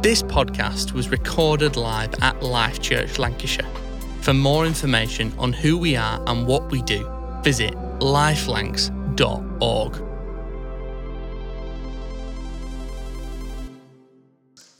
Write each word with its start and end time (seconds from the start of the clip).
This 0.00 0.22
podcast 0.22 0.92
was 0.92 1.08
recorded 1.08 1.74
live 1.76 2.14
at 2.22 2.40
Life 2.40 2.80
Church 2.80 3.18
Lancashire. 3.18 3.66
For 4.20 4.32
more 4.32 4.64
information 4.64 5.34
on 5.38 5.52
who 5.52 5.76
we 5.76 5.96
are 5.96 6.22
and 6.28 6.46
what 6.46 6.70
we 6.70 6.82
do, 6.82 7.10
visit 7.42 7.72
lifelancs.org. 7.98 9.96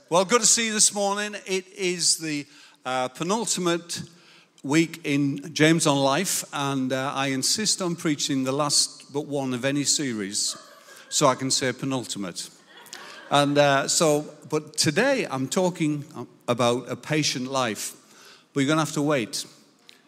Well, 0.09 0.25
good 0.25 0.41
to 0.41 0.47
see 0.47 0.69
you 0.69 0.73
this 0.73 0.95
morning. 0.95 1.35
It 1.47 1.67
is 1.77 2.19
the 2.19 2.47
uh, 2.87 3.09
penultimate 3.09 4.03
week 4.63 5.01
in 5.03 5.53
James 5.53 5.89
on 5.89 5.97
Life, 5.99 6.45
and 6.53 6.93
uh, 6.93 7.11
I 7.13 7.27
insist 7.29 7.83
on 7.83 7.97
preaching 7.97 8.45
the 8.45 8.53
last 8.53 9.13
but 9.13 9.27
one 9.27 9.53
of 9.53 9.65
any 9.65 9.83
series 9.83 10.57
so 11.09 11.27
I 11.27 11.35
can 11.35 11.51
say 11.51 11.73
penultimate. 11.73 12.51
And 13.31 13.59
uh, 13.59 13.89
so, 13.89 14.25
but 14.49 14.79
today 14.79 15.27
I'm 15.31 15.49
talking 15.49 16.05
about 16.47 16.91
a 16.91 16.97
patient 16.97 17.51
life. 17.51 17.95
But 18.53 18.61
you're 18.61 18.69
going 18.69 18.79
to 18.79 18.85
have 18.85 18.95
to 18.95 19.03
wait 19.03 19.45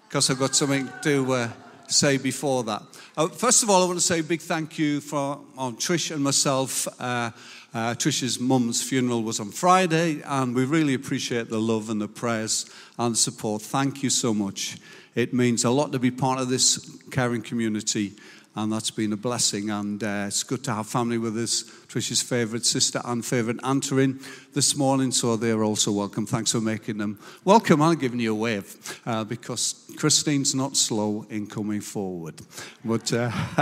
because 0.09 0.31
I've 0.31 0.39
got 0.39 0.57
something 0.57 0.89
to 1.03 1.33
uh, 1.33 1.49
say 1.87 2.17
before 2.17 2.65
that. 2.65 2.83
Uh, 3.19 3.29
first 3.29 3.63
of 3.63 3.69
all, 3.69 3.83
I 3.83 3.87
want 3.87 3.99
to 3.99 4.05
say 4.05 4.21
a 4.21 4.23
big 4.23 4.41
thank 4.41 4.79
you 4.79 5.03
for 5.03 5.39
Trish 5.57 6.11
and 6.11 6.25
myself. 6.25 6.89
Uh, 6.99 7.31
uh, 7.75 7.95
Trish's 7.95 8.41
mum's 8.41 8.83
funeral 8.83 9.23
was 9.23 9.39
on 9.39 9.51
Friday, 9.51 10.23
and 10.25 10.55
we 10.55 10.65
really 10.65 10.95
appreciate 10.95 11.51
the 11.51 11.61
love 11.61 11.91
and 11.91 12.01
the 12.01 12.09
prayers 12.09 12.69
and 12.99 13.17
support. 13.17 13.61
Thank 13.61 14.03
you 14.03 14.09
so 14.09 14.33
much. 14.33 14.79
It 15.15 15.35
means 15.35 15.65
a 15.65 15.71
lot 15.71 15.93
to 15.93 15.99
be 15.99 16.11
part 16.11 16.41
of 16.41 16.49
this 16.49 16.99
caring 17.11 17.43
community 17.43 18.15
and 18.63 18.73
that's 18.73 18.91
been 18.91 19.13
a 19.13 19.17
blessing. 19.17 19.71
And 19.71 20.03
uh, 20.03 20.25
it's 20.29 20.43
good 20.43 20.63
to 20.65 20.75
have 20.75 20.87
family 20.87 21.19
with 21.19 21.37
us. 21.37 21.63
Trish's 21.89 22.23
favourite 22.23 22.67
sister 22.67 23.01
and 23.05 23.25
favourite 23.25 23.59
aunt 23.63 23.91
are 23.91 24.01
in 24.01 24.21
this 24.53 24.77
morning, 24.77 25.13
so 25.13 25.37
they're 25.37 25.65
also 25.65 25.93
welcome. 25.93 26.27
Thanks 26.27 26.53
for 26.53 26.61
making 26.61 26.99
them 26.99 27.19
welcome. 27.45 27.83
I'm 27.83 27.99
giving 27.99 28.21
you 28.21 28.33
a 28.33 28.35
wave 28.35 29.01
uh, 29.07 29.25
because 29.25 29.91
Christine's 29.97 30.55
not 30.55 30.77
slow 30.77 31.27
in 31.31 31.47
coming 31.47 31.81
forward. 31.81 32.41
But 32.85 33.13
uh, 33.13 33.31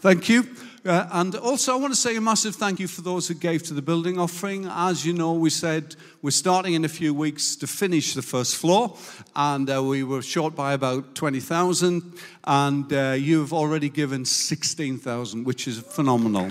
thank 0.00 0.28
you. 0.28 0.44
Uh, 0.88 1.06
and 1.12 1.34
also, 1.34 1.74
I 1.74 1.76
want 1.76 1.92
to 1.92 2.00
say 2.00 2.16
a 2.16 2.20
massive 2.20 2.56
thank 2.56 2.80
you 2.80 2.88
for 2.88 3.02
those 3.02 3.28
who 3.28 3.34
gave 3.34 3.62
to 3.64 3.74
the 3.74 3.82
building 3.82 4.18
offering. 4.18 4.64
As 4.70 5.04
you 5.04 5.12
know, 5.12 5.34
we 5.34 5.50
said 5.50 5.94
we're 6.22 6.30
starting 6.30 6.72
in 6.72 6.82
a 6.86 6.88
few 6.88 7.12
weeks 7.12 7.56
to 7.56 7.66
finish 7.66 8.14
the 8.14 8.22
first 8.22 8.56
floor, 8.56 8.96
and 9.36 9.68
uh, 9.68 9.82
we 9.82 10.02
were 10.02 10.22
short 10.22 10.56
by 10.56 10.72
about 10.72 11.14
20,000, 11.14 12.14
and 12.44 12.90
uh, 12.90 13.14
you've 13.18 13.52
already 13.52 13.90
given 13.90 14.24
16,000, 14.24 15.44
which 15.44 15.68
is 15.68 15.78
phenomenal. 15.80 16.50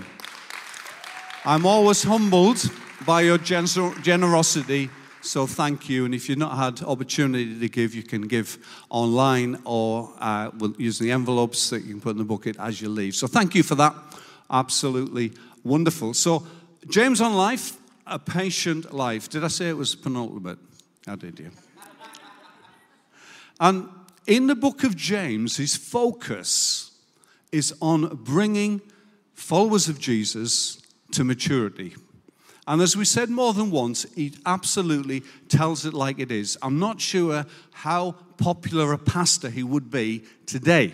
I'm 1.44 1.66
always 1.66 2.04
humbled 2.04 2.70
by 3.08 3.22
your 3.22 3.40
generosity. 3.40 4.92
So 5.22 5.48
thank 5.48 5.90
you. 5.90 6.06
And 6.06 6.14
if 6.14 6.30
you've 6.30 6.38
not 6.38 6.56
had 6.56 6.86
opportunity 6.88 7.60
to 7.60 7.70
give, 7.70 7.96
you 7.96 8.04
can 8.04 8.28
give 8.28 8.60
online 8.92 9.60
or 9.66 10.14
uh, 10.20 10.52
using 10.78 11.08
the 11.08 11.14
envelopes 11.14 11.72
that 11.72 11.82
you 11.84 11.94
can 11.94 12.02
put 12.02 12.12
in 12.12 12.20
the 12.20 12.24
bucket 12.24 12.56
as 12.60 12.80
you 12.80 12.90
leave. 12.90 13.16
So 13.16 13.26
thank 13.26 13.56
you 13.56 13.64
for 13.64 13.74
that 13.76 13.96
absolutely 14.50 15.34
wonderful. 15.64 16.14
So, 16.14 16.46
James 16.90 17.22
on 17.22 17.34
life, 17.34 17.78
a 18.06 18.18
patient 18.18 18.94
life. 18.94 19.30
Did 19.30 19.44
I 19.44 19.50
say 19.50 19.70
it 19.70 19.78
was 19.78 19.96
penultimate? 19.96 20.60
I 21.08 21.16
did, 21.16 21.40
yeah. 21.40 21.50
And 23.60 23.90
in 24.28 24.48
the 24.48 24.56
book 24.56 24.84
of 24.84 24.96
James, 24.96 25.58
his 25.58 25.76
focus 25.76 26.92
is 27.52 27.74
on 27.82 28.16
bringing 28.24 28.82
followers 29.34 29.88
of 29.90 30.00
Jesus 30.00 30.82
to 31.12 31.24
maturity. 31.24 31.96
And 32.68 32.82
as 32.82 32.98
we 32.98 33.06
said 33.06 33.30
more 33.30 33.54
than 33.54 33.72
once, 33.72 34.06
he 34.14 34.34
absolutely 34.46 35.24
tells 35.48 35.86
it 35.86 35.94
like 35.94 36.20
it 36.20 36.32
is. 36.32 36.58
I'm 36.62 36.80
not 36.80 37.00
sure 37.00 37.46
how 37.72 38.16
popular 38.38 38.92
a 38.92 38.98
pastor 38.98 39.50
he 39.50 39.64
would 39.64 39.90
be 39.90 40.26
today. 40.46 40.94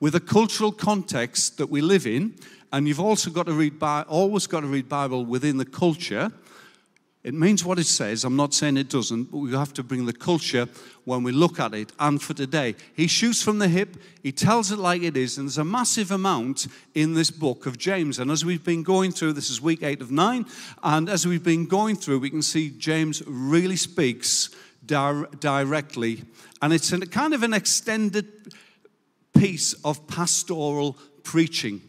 With 0.00 0.14
the 0.14 0.20
cultural 0.20 0.72
context 0.72 1.58
that 1.58 1.68
we 1.68 1.82
live 1.82 2.06
in, 2.06 2.34
and 2.72 2.88
you've 2.88 3.00
also 3.00 3.30
got 3.30 3.46
to 3.46 3.52
read, 3.52 3.74
always 3.82 4.46
got 4.46 4.60
to 4.60 4.66
read 4.66 4.88
Bible 4.88 5.24
within 5.24 5.58
the 5.58 5.64
culture. 5.64 6.32
It 7.22 7.34
means 7.34 7.64
what 7.64 7.78
it 7.78 7.86
says. 7.86 8.24
I'm 8.24 8.34
not 8.34 8.52
saying 8.52 8.76
it 8.76 8.88
doesn't, 8.88 9.30
but 9.30 9.38
we 9.38 9.52
have 9.52 9.72
to 9.74 9.84
bring 9.84 10.06
the 10.06 10.12
culture 10.12 10.66
when 11.04 11.22
we 11.22 11.30
look 11.30 11.60
at 11.60 11.72
it. 11.72 11.92
And 12.00 12.20
for 12.20 12.34
today, 12.34 12.74
he 12.96 13.06
shoots 13.06 13.40
from 13.40 13.60
the 13.60 13.68
hip, 13.68 13.96
he 14.24 14.32
tells 14.32 14.72
it 14.72 14.78
like 14.78 15.02
it 15.02 15.16
is, 15.16 15.38
and 15.38 15.46
there's 15.46 15.58
a 15.58 15.64
massive 15.64 16.10
amount 16.10 16.66
in 16.94 17.14
this 17.14 17.30
book 17.30 17.66
of 17.66 17.78
James. 17.78 18.18
And 18.18 18.28
as 18.28 18.44
we've 18.44 18.64
been 18.64 18.82
going 18.82 19.12
through, 19.12 19.34
this 19.34 19.50
is 19.50 19.60
week 19.60 19.84
eight 19.84 20.00
of 20.00 20.10
nine, 20.10 20.46
and 20.82 21.08
as 21.08 21.24
we've 21.24 21.44
been 21.44 21.66
going 21.66 21.94
through, 21.94 22.18
we 22.18 22.30
can 22.30 22.42
see 22.42 22.70
James 22.70 23.22
really 23.26 23.76
speaks 23.76 24.50
di- 24.84 25.24
directly, 25.38 26.24
and 26.60 26.72
it's 26.72 26.90
a 26.92 27.00
kind 27.06 27.34
of 27.34 27.44
an 27.44 27.54
extended 27.54 28.26
piece 29.32 29.74
of 29.84 30.08
pastoral 30.08 30.96
preaching. 31.22 31.82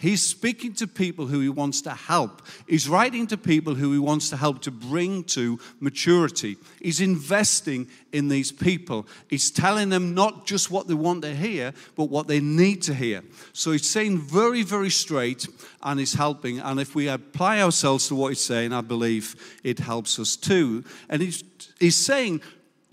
He's 0.00 0.22
speaking 0.22 0.74
to 0.74 0.86
people 0.86 1.26
who 1.26 1.40
he 1.40 1.48
wants 1.48 1.82
to 1.82 1.90
help. 1.90 2.42
He's 2.68 2.88
writing 2.88 3.26
to 3.26 3.36
people 3.36 3.74
who 3.74 3.92
he 3.92 3.98
wants 3.98 4.30
to 4.30 4.36
help 4.36 4.62
to 4.62 4.70
bring 4.70 5.24
to 5.24 5.58
maturity. 5.80 6.56
He's 6.80 7.00
investing 7.00 7.88
in 8.12 8.28
these 8.28 8.52
people. 8.52 9.08
He's 9.28 9.50
telling 9.50 9.88
them 9.88 10.14
not 10.14 10.46
just 10.46 10.70
what 10.70 10.86
they 10.86 10.94
want 10.94 11.22
to 11.22 11.34
hear, 11.34 11.74
but 11.96 12.10
what 12.10 12.28
they 12.28 12.38
need 12.38 12.80
to 12.82 12.94
hear. 12.94 13.24
So 13.52 13.72
he's 13.72 13.90
saying 13.90 14.20
very, 14.20 14.62
very 14.62 14.90
straight 14.90 15.48
and 15.82 15.98
he's 15.98 16.14
helping. 16.14 16.60
And 16.60 16.78
if 16.78 16.94
we 16.94 17.08
apply 17.08 17.60
ourselves 17.60 18.06
to 18.06 18.14
what 18.14 18.28
he's 18.28 18.40
saying, 18.40 18.72
I 18.72 18.82
believe 18.82 19.34
it 19.64 19.80
helps 19.80 20.20
us 20.20 20.36
too. 20.36 20.84
And 21.08 21.22
he's, 21.22 21.42
he's 21.80 21.96
saying, 21.96 22.40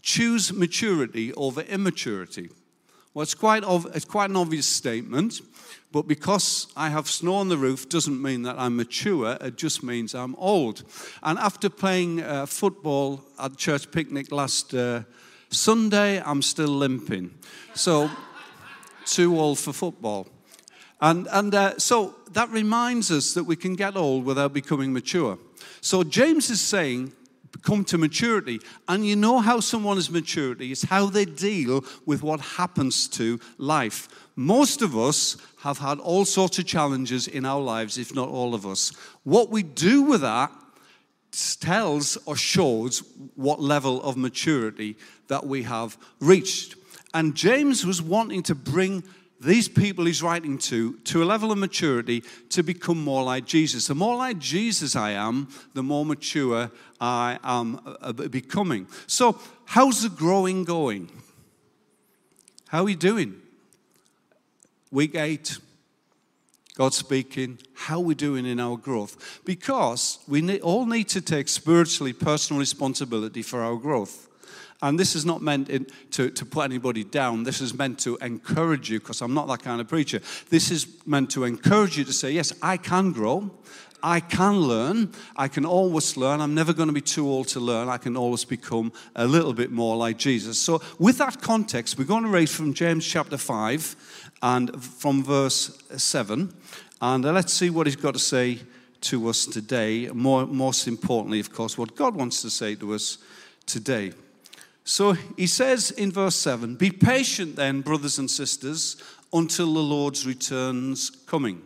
choose 0.01 0.51
maturity 0.51 1.33
over 1.33 1.61
immaturity. 1.61 2.49
Well, 3.13 3.23
it's 3.23 3.35
quite, 3.35 3.63
it's 3.63 4.05
quite 4.05 4.29
an 4.29 4.35
obvious 4.35 4.65
statement. 4.67 5.39
But 5.91 6.07
because 6.07 6.67
I 6.75 6.89
have 6.89 7.07
snow 7.07 7.35
on 7.35 7.49
the 7.49 7.57
roof 7.57 7.87
doesn't 7.89 8.21
mean 8.21 8.43
that 8.43 8.57
I'm 8.57 8.75
mature, 8.75 9.37
it 9.41 9.55
just 9.55 9.83
means 9.83 10.13
I'm 10.13 10.35
old. 10.35 10.83
And 11.23 11.39
after 11.39 11.69
playing 11.69 12.21
uh, 12.21 12.45
football 12.45 13.23
at 13.39 13.57
church 13.57 13.91
picnic 13.91 14.31
last 14.31 14.73
uh, 14.73 15.03
Sunday, 15.49 16.21
I'm 16.21 16.41
still 16.41 16.67
limping. 16.67 17.31
So, 17.73 18.09
too 19.05 19.39
old 19.39 19.59
for 19.59 19.73
football. 19.73 20.27
And, 21.01 21.27
and 21.31 21.53
uh, 21.53 21.77
so 21.77 22.15
that 22.31 22.49
reminds 22.49 23.11
us 23.11 23.33
that 23.33 23.43
we 23.43 23.55
can 23.55 23.75
get 23.75 23.95
old 23.95 24.25
without 24.25 24.53
becoming 24.53 24.93
mature. 24.93 25.37
So 25.81 26.03
James 26.03 26.49
is 26.49 26.61
saying, 26.61 27.13
come 27.61 27.83
to 27.85 27.97
maturity. 27.97 28.59
And 28.87 29.05
you 29.05 29.15
know 29.15 29.39
how 29.39 29.59
someone 29.59 29.97
is 29.97 30.09
maturity 30.09 30.71
is 30.71 30.83
how 30.83 31.07
they 31.07 31.25
deal 31.25 31.83
with 32.05 32.23
what 32.23 32.39
happens 32.39 33.07
to 33.09 33.39
life. 33.57 34.07
Most 34.35 34.81
of 34.81 34.97
us 34.97 35.37
have 35.59 35.77
had 35.77 35.99
all 35.99 36.25
sorts 36.25 36.59
of 36.59 36.65
challenges 36.65 37.27
in 37.27 37.45
our 37.45 37.61
lives, 37.61 37.97
if 37.97 38.13
not 38.13 38.29
all 38.29 38.53
of 38.53 38.65
us. 38.65 38.91
What 39.23 39.49
we 39.49 39.63
do 39.63 40.01
with 40.01 40.21
that 40.21 40.51
tells 41.59 42.17
or 42.25 42.35
shows 42.35 43.03
what 43.35 43.61
level 43.61 44.01
of 44.03 44.17
maturity 44.17 44.97
that 45.27 45.45
we 45.45 45.63
have 45.63 45.97
reached. 46.19 46.75
And 47.13 47.35
James 47.35 47.85
was 47.85 48.01
wanting 48.01 48.43
to 48.43 48.55
bring 48.55 49.03
these 49.41 49.67
people 49.67 50.05
he's 50.05 50.23
writing 50.23 50.57
to 50.57 50.93
to 50.99 51.21
a 51.21 51.25
level 51.25 51.51
of 51.51 51.57
maturity 51.57 52.23
to 52.49 52.63
become 52.63 53.03
more 53.03 53.23
like 53.23 53.45
Jesus. 53.45 53.87
The 53.87 53.95
more 53.95 54.15
like 54.15 54.39
Jesus 54.39 54.95
I 54.95 55.11
am, 55.11 55.49
the 55.73 55.83
more 55.83 56.05
mature 56.05 56.71
I 56.99 57.37
am 57.43 57.79
uh, 58.01 58.13
becoming. 58.13 58.87
So, 59.07 59.39
how's 59.65 60.03
the 60.03 60.09
growing 60.09 60.63
going? 60.63 61.11
How 62.69 62.83
are 62.83 62.89
you 62.89 62.95
doing? 62.95 63.41
Week 64.95 65.15
eight, 65.15 65.57
God 66.75 66.93
speaking, 66.93 67.59
how 67.73 67.99
we're 67.99 68.13
doing 68.13 68.45
in 68.45 68.61
our 68.61 68.77
growth. 68.77 69.41
Because 69.43 70.19
we 70.25 70.61
all 70.61 70.85
need 70.85 71.09
to 71.09 71.19
take 71.19 71.49
spiritually 71.49 72.13
personal 72.13 72.61
responsibility 72.61 73.41
for 73.41 73.61
our 73.61 73.75
growth. 73.75 74.29
And 74.85 74.99
this 74.99 75.15
is 75.15 75.25
not 75.25 75.41
meant 75.41 75.67
in, 75.67 75.87
to, 76.11 76.29
to 76.29 76.45
put 76.45 76.63
anybody 76.63 77.03
down. 77.03 77.41
This 77.41 77.59
is 77.59 77.73
meant 77.73 77.97
to 78.01 78.17
encourage 78.17 78.87
you, 78.87 78.99
because 78.99 79.19
I'm 79.23 79.33
not 79.33 79.47
that 79.47 79.63
kind 79.63 79.81
of 79.81 79.87
preacher. 79.87 80.19
This 80.51 80.69
is 80.69 80.85
meant 81.07 81.31
to 81.31 81.43
encourage 81.43 81.97
you 81.97 82.03
to 82.03 82.13
say, 82.13 82.31
Yes, 82.31 82.53
I 82.61 82.77
can 82.77 83.11
grow. 83.11 83.49
I 84.03 84.19
can 84.19 84.59
learn. 84.59 85.11
I 85.35 85.47
can 85.47 85.65
always 85.65 86.15
learn. 86.17 86.39
I'm 86.39 86.53
never 86.53 86.71
going 86.71 86.85
to 86.89 86.93
be 86.93 87.01
too 87.01 87.27
old 87.27 87.47
to 87.49 87.59
learn. 87.59 87.89
I 87.89 87.97
can 87.97 88.15
always 88.15 88.45
become 88.45 88.93
a 89.15 89.25
little 89.25 89.53
bit 89.53 89.71
more 89.71 89.97
like 89.97 90.19
Jesus. 90.19 90.59
So, 90.59 90.83
with 90.99 91.17
that 91.17 91.41
context, 91.41 91.97
we're 91.97 92.05
going 92.05 92.21
to 92.21 92.29
read 92.29 92.51
from 92.51 92.75
James 92.75 93.07
chapter 93.07 93.37
5 93.37 94.31
and 94.43 94.83
from 94.83 95.23
verse 95.23 95.81
7. 95.97 96.53
And 97.01 97.25
uh, 97.25 97.31
let's 97.31 97.53
see 97.53 97.71
what 97.71 97.87
he's 97.87 97.95
got 97.95 98.13
to 98.13 98.19
say 98.19 98.59
to 99.01 99.29
us 99.29 99.47
today. 99.47 100.09
More, 100.09 100.45
most 100.45 100.87
importantly, 100.87 101.39
of 101.39 101.51
course, 101.51 101.75
what 101.75 101.95
God 101.95 102.15
wants 102.15 102.43
to 102.43 102.51
say 102.51 102.75
to 102.75 102.93
us 102.93 103.17
today. 103.65 104.13
So 104.85 105.13
he 105.35 105.47
says 105.47 105.91
in 105.91 106.11
verse 106.11 106.35
7 106.35 106.75
Be 106.75 106.91
patient 106.91 107.57
then, 107.57 107.81
brothers 107.81 108.17
and 108.17 108.31
sisters, 108.31 108.95
until 109.33 109.73
the 109.73 109.81
Lord's 109.81 110.25
returns 110.25 111.09
coming. 111.09 111.61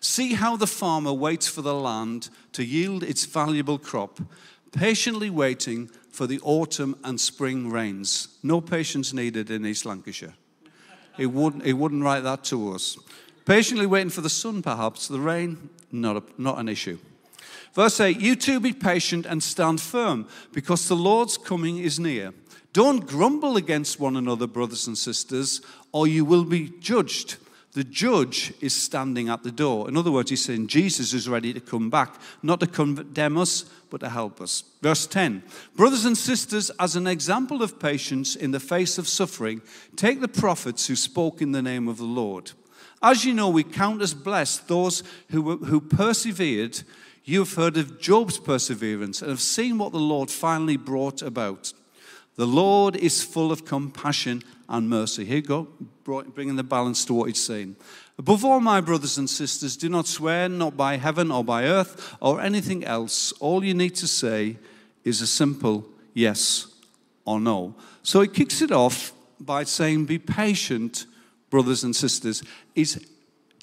See 0.00 0.34
how 0.34 0.56
the 0.56 0.66
farmer 0.66 1.12
waits 1.12 1.46
for 1.46 1.62
the 1.62 1.74
land 1.74 2.30
to 2.52 2.64
yield 2.64 3.02
its 3.02 3.24
valuable 3.26 3.78
crop, 3.78 4.18
patiently 4.72 5.30
waiting 5.30 5.88
for 6.10 6.26
the 6.26 6.40
autumn 6.40 6.96
and 7.04 7.20
spring 7.20 7.70
rains. 7.70 8.28
No 8.42 8.60
patience 8.60 9.12
needed 9.12 9.50
in 9.50 9.66
East 9.66 9.84
Lancashire. 9.84 10.34
He 11.16 11.26
wouldn't, 11.26 11.64
he 11.64 11.72
wouldn't 11.72 12.02
write 12.02 12.22
that 12.22 12.44
to 12.44 12.72
us. 12.72 12.98
Patiently 13.44 13.86
waiting 13.86 14.10
for 14.10 14.20
the 14.20 14.30
sun, 14.30 14.62
perhaps. 14.62 15.06
The 15.06 15.20
rain, 15.20 15.68
not, 15.92 16.16
a, 16.16 16.22
not 16.38 16.58
an 16.58 16.68
issue. 16.68 16.98
Verse 17.74 18.00
8 18.00 18.20
You 18.20 18.36
too 18.36 18.60
be 18.60 18.72
patient 18.72 19.26
and 19.26 19.42
stand 19.42 19.80
firm, 19.80 20.26
because 20.52 20.88
the 20.88 20.96
Lord's 20.96 21.36
coming 21.36 21.78
is 21.78 21.98
near. 21.98 22.32
Don't 22.72 23.06
grumble 23.06 23.56
against 23.56 24.00
one 24.00 24.16
another, 24.16 24.46
brothers 24.46 24.86
and 24.86 24.98
sisters, 24.98 25.60
or 25.92 26.06
you 26.06 26.24
will 26.24 26.44
be 26.44 26.72
judged. 26.80 27.36
The 27.72 27.84
judge 27.84 28.52
is 28.60 28.72
standing 28.72 29.28
at 29.28 29.42
the 29.42 29.50
door. 29.50 29.88
In 29.88 29.96
other 29.96 30.12
words, 30.12 30.30
he's 30.30 30.44
saying 30.44 30.68
Jesus 30.68 31.12
is 31.12 31.28
ready 31.28 31.52
to 31.52 31.60
come 31.60 31.90
back, 31.90 32.14
not 32.40 32.60
to 32.60 32.68
condemn 32.68 33.36
us, 33.36 33.64
but 33.90 33.98
to 34.00 34.08
help 34.08 34.40
us. 34.40 34.62
Verse 34.80 35.06
10 35.06 35.42
Brothers 35.74 36.04
and 36.04 36.16
sisters, 36.16 36.70
as 36.78 36.94
an 36.94 37.08
example 37.08 37.62
of 37.62 37.80
patience 37.80 38.36
in 38.36 38.52
the 38.52 38.60
face 38.60 38.96
of 38.96 39.08
suffering, 39.08 39.60
take 39.96 40.20
the 40.20 40.28
prophets 40.28 40.86
who 40.86 40.94
spoke 40.94 41.42
in 41.42 41.50
the 41.50 41.62
name 41.62 41.88
of 41.88 41.98
the 41.98 42.04
Lord. 42.04 42.52
As 43.02 43.24
you 43.24 43.34
know, 43.34 43.48
we 43.48 43.64
count 43.64 44.02
as 44.02 44.14
blessed 44.14 44.68
those 44.68 45.02
who, 45.30 45.58
who 45.58 45.80
persevered. 45.80 46.80
You 47.24 47.38
have 47.40 47.54
heard 47.54 47.78
of 47.78 47.98
Job's 47.98 48.38
perseverance 48.38 49.22
and 49.22 49.30
have 49.30 49.40
seen 49.40 49.78
what 49.78 49.92
the 49.92 49.98
Lord 49.98 50.30
finally 50.30 50.76
brought 50.76 51.22
about. 51.22 51.72
The 52.36 52.46
Lord 52.46 52.96
is 52.96 53.22
full 53.22 53.50
of 53.50 53.64
compassion 53.64 54.42
and 54.68 54.90
mercy. 54.90 55.24
Here 55.24 55.36
you 55.36 55.42
go, 55.42 55.68
bringing 56.04 56.56
the 56.56 56.62
balance 56.62 57.04
to 57.06 57.14
what 57.14 57.28
he's 57.28 57.42
saying. 57.42 57.76
Above 58.18 58.44
all, 58.44 58.60
my 58.60 58.80
brothers 58.80 59.16
and 59.16 59.28
sisters, 59.28 59.76
do 59.76 59.88
not 59.88 60.06
swear, 60.06 60.48
not 60.48 60.76
by 60.76 60.98
heaven 60.98 61.30
or 61.30 61.42
by 61.42 61.64
earth 61.64 62.14
or 62.20 62.40
anything 62.40 62.84
else. 62.84 63.32
All 63.40 63.64
you 63.64 63.74
need 63.74 63.94
to 63.96 64.06
say 64.06 64.58
is 65.02 65.22
a 65.22 65.26
simple 65.26 65.88
yes 66.12 66.66
or 67.24 67.40
no. 67.40 67.74
So 68.02 68.20
he 68.20 68.28
kicks 68.28 68.60
it 68.60 68.70
off 68.70 69.12
by 69.40 69.64
saying, 69.64 70.04
Be 70.04 70.18
patient, 70.18 71.06
brothers 71.50 71.84
and 71.84 71.96
sisters. 71.96 72.42
He's 72.74 73.04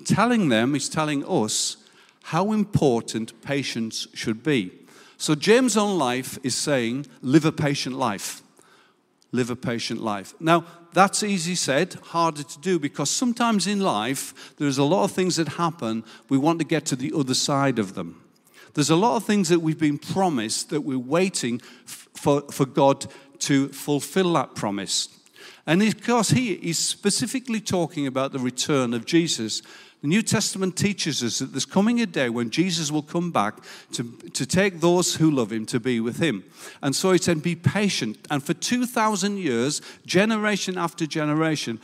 telling 0.04 0.50
them, 0.50 0.74
he's 0.74 0.90
telling 0.90 1.24
us 1.26 1.78
how 2.24 2.52
important 2.52 3.42
patience 3.42 4.08
should 4.14 4.44
be. 4.44 4.72
So 5.18 5.36
James' 5.36 5.78
on 5.78 5.98
life 5.98 6.40
is 6.44 6.56
saying, 6.56 7.06
Live 7.22 7.46
a 7.46 7.52
patient 7.52 7.96
life 7.96 8.42
live 9.32 9.50
a 9.50 9.56
patient 9.56 10.02
life. 10.02 10.34
Now, 10.40 10.66
that's 10.94 11.24
easy 11.24 11.56
said, 11.56 11.94
harder 12.06 12.44
to 12.44 12.60
do 12.60 12.78
because 12.78 13.10
sometimes 13.10 13.66
in 13.66 13.80
life 13.80 14.54
there's 14.58 14.78
a 14.78 14.84
lot 14.84 15.06
of 15.06 15.12
things 15.12 15.38
that 15.38 15.48
happen, 15.50 16.04
we 16.30 16.38
want 16.38 16.60
to 16.60 16.66
get 16.66 16.86
to 16.88 16.96
the 16.96 17.14
other 17.16 17.34
side 17.34 17.80
of 17.80 17.94
them. 17.96 18.22
There's 18.74 18.90
a 18.90 18.96
lot 18.96 19.16
of 19.16 19.24
things 19.24 19.50
that 19.50 19.60
we've 19.60 19.80
been 19.80 19.98
promised 19.98 20.70
that 20.70 20.82
we're 20.82 21.00
waiting 21.00 21.60
for, 21.86 22.42
for 22.52 22.66
God 22.66 23.06
to 23.40 23.70
fulfill 23.70 24.34
that 24.34 24.56
promise. 24.56 25.10
And 25.66 25.82
of 25.82 26.04
course, 26.04 26.32
he 26.32 26.54
is 26.54 26.78
specifically 26.78 27.62
talking 27.62 28.08
about 28.08 28.32
the 28.32 28.40
return 28.40 28.94
of 28.94 29.06
Jesus. 29.06 29.62
The 30.02 30.08
New 30.08 30.24
Testament 30.24 30.76
teaches 30.76 31.22
us 31.22 31.40
that 31.40 31.52
there's 31.54 31.66
coming 31.66 32.02
a 32.02 32.08
day 32.08 32.28
when 32.28 32.50
Jesus 32.50 32.92
will 32.92 33.04
come 33.04 33.30
back 33.30 33.58
to, 33.92 34.04
to 34.34 34.48
take 34.48 34.80
those 34.80 35.16
who 35.16 35.30
love 35.30 35.52
him 35.52 35.68
to 35.68 35.80
be 35.80 36.00
with 36.00 36.18
him. 36.18 36.44
And 36.82 36.96
so 36.96 37.12
he 37.12 37.20
said, 37.20 37.44
Be 37.44 37.56
patient. 37.56 38.18
And 38.32 38.44
for 38.44 38.56
2,000 38.56 39.38
years, 39.38 39.80
generation 40.04 40.76
after 40.76 41.06
generation, 41.06 41.80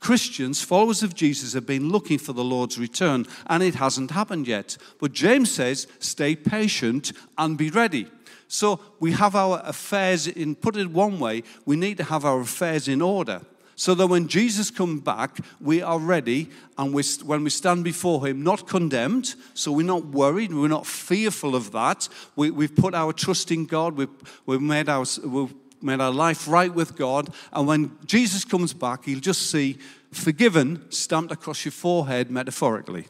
Christians, 0.00 0.62
followers 0.62 1.02
of 1.02 1.14
Jesus, 1.14 1.52
have 1.52 1.66
been 1.66 1.90
looking 1.90 2.18
for 2.18 2.32
the 2.32 2.44
Lord's 2.44 2.78
return, 2.78 3.26
and 3.48 3.62
it 3.62 3.74
hasn't 3.74 4.12
happened 4.12 4.48
yet. 4.48 4.78
But 4.98 5.12
James 5.12 5.50
says, 5.50 5.86
Stay 5.98 6.36
patient 6.36 7.12
and 7.36 7.58
be 7.58 7.68
ready. 7.68 8.08
So 8.50 8.80
we 8.98 9.12
have 9.12 9.36
our 9.36 9.60
affairs 9.62 10.26
in, 10.26 10.54
put 10.54 10.76
it 10.76 10.90
one 10.90 11.20
way, 11.20 11.42
we 11.66 11.76
need 11.76 11.98
to 11.98 12.04
have 12.04 12.24
our 12.24 12.40
affairs 12.40 12.88
in 12.88 13.02
order 13.02 13.42
so 13.78 13.94
that 13.94 14.08
when 14.08 14.26
Jesus 14.26 14.72
comes 14.72 15.02
back, 15.02 15.38
we 15.60 15.80
are 15.82 16.00
ready 16.00 16.50
and 16.76 16.92
we, 16.92 17.04
when 17.24 17.44
we 17.44 17.50
stand 17.50 17.84
before 17.84 18.26
Him, 18.26 18.42
not 18.42 18.66
condemned, 18.66 19.36
so 19.54 19.70
we're 19.70 19.86
not 19.86 20.06
worried, 20.06 20.52
we're 20.52 20.66
not 20.66 20.84
fearful 20.84 21.54
of 21.54 21.70
that. 21.70 22.08
We, 22.34 22.48
have 22.48 22.74
put 22.74 22.92
our 22.92 23.12
trust 23.12 23.52
in 23.52 23.66
God, 23.66 23.96
we've, 23.96 24.08
we've, 24.46 24.60
made 24.60 24.88
our, 24.88 25.04
we've 25.24 25.54
made 25.80 26.00
our 26.00 26.10
life 26.10 26.48
right 26.48 26.74
with 26.74 26.96
God, 26.96 27.32
and 27.52 27.68
when 27.68 27.96
Jesus 28.04 28.44
comes 28.44 28.74
back, 28.74 29.04
He'll 29.04 29.20
just 29.20 29.48
see 29.48 29.78
forgiven 30.10 30.90
stamped 30.90 31.30
across 31.30 31.64
your 31.64 31.70
forehead 31.70 32.32
metaphorically. 32.32 33.06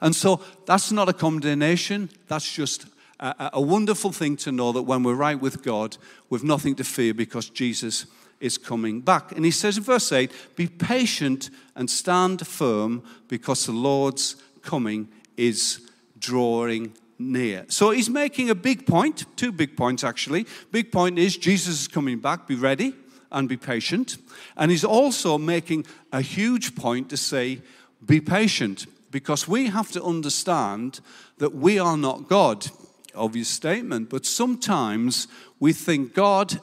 And 0.00 0.14
so 0.14 0.40
that's 0.66 0.92
not 0.92 1.08
a 1.08 1.12
condemnation, 1.12 2.10
that's 2.28 2.52
just 2.52 2.86
a, 3.18 3.50
a 3.54 3.60
wonderful 3.60 4.12
thing 4.12 4.36
to 4.36 4.52
know 4.52 4.70
that 4.70 4.82
when 4.82 5.02
we're 5.02 5.14
right 5.14 5.40
with 5.40 5.64
God, 5.64 5.96
we've 6.30 6.44
nothing 6.44 6.76
to 6.76 6.84
fear 6.84 7.12
because 7.12 7.50
Jesus 7.50 8.06
is 8.40 8.58
coming 8.58 9.00
back. 9.00 9.32
And 9.32 9.44
he 9.44 9.50
says 9.50 9.78
in 9.78 9.84
verse 9.84 10.12
8, 10.12 10.30
Be 10.56 10.66
patient 10.66 11.50
and 11.74 11.90
stand 11.90 12.46
firm 12.46 13.02
because 13.28 13.66
the 13.66 13.72
Lord's 13.72 14.36
coming 14.62 15.08
is 15.36 15.80
drawing 16.18 16.92
near. 17.18 17.64
So 17.68 17.90
he's 17.90 18.10
making 18.10 18.50
a 18.50 18.54
big 18.54 18.86
point, 18.86 19.24
two 19.36 19.52
big 19.52 19.76
points 19.76 20.04
actually. 20.04 20.46
Big 20.70 20.92
point 20.92 21.18
is 21.18 21.36
Jesus 21.36 21.82
is 21.82 21.88
coming 21.88 22.18
back, 22.18 22.46
be 22.46 22.54
ready 22.54 22.94
and 23.30 23.48
be 23.48 23.56
patient. 23.56 24.16
And 24.56 24.70
he's 24.70 24.84
also 24.84 25.38
making 25.38 25.86
a 26.12 26.20
huge 26.20 26.74
point 26.74 27.10
to 27.10 27.16
say, 27.16 27.62
Be 28.04 28.20
patient, 28.20 28.86
because 29.10 29.48
we 29.48 29.66
have 29.68 29.90
to 29.92 30.02
understand 30.02 31.00
that 31.38 31.54
we 31.54 31.78
are 31.78 31.96
not 31.96 32.28
God. 32.28 32.66
Obvious 33.14 33.48
statement, 33.48 34.10
but 34.10 34.26
sometimes 34.26 35.26
we 35.58 35.72
think 35.72 36.12
God 36.12 36.60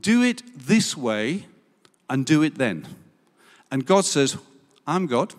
do 0.00 0.22
it 0.22 0.42
this 0.56 0.96
way 0.96 1.46
and 2.08 2.24
do 2.24 2.42
it 2.42 2.56
then. 2.56 2.86
And 3.70 3.84
God 3.84 4.04
says, 4.04 4.36
I'm 4.86 5.06
God. 5.06 5.34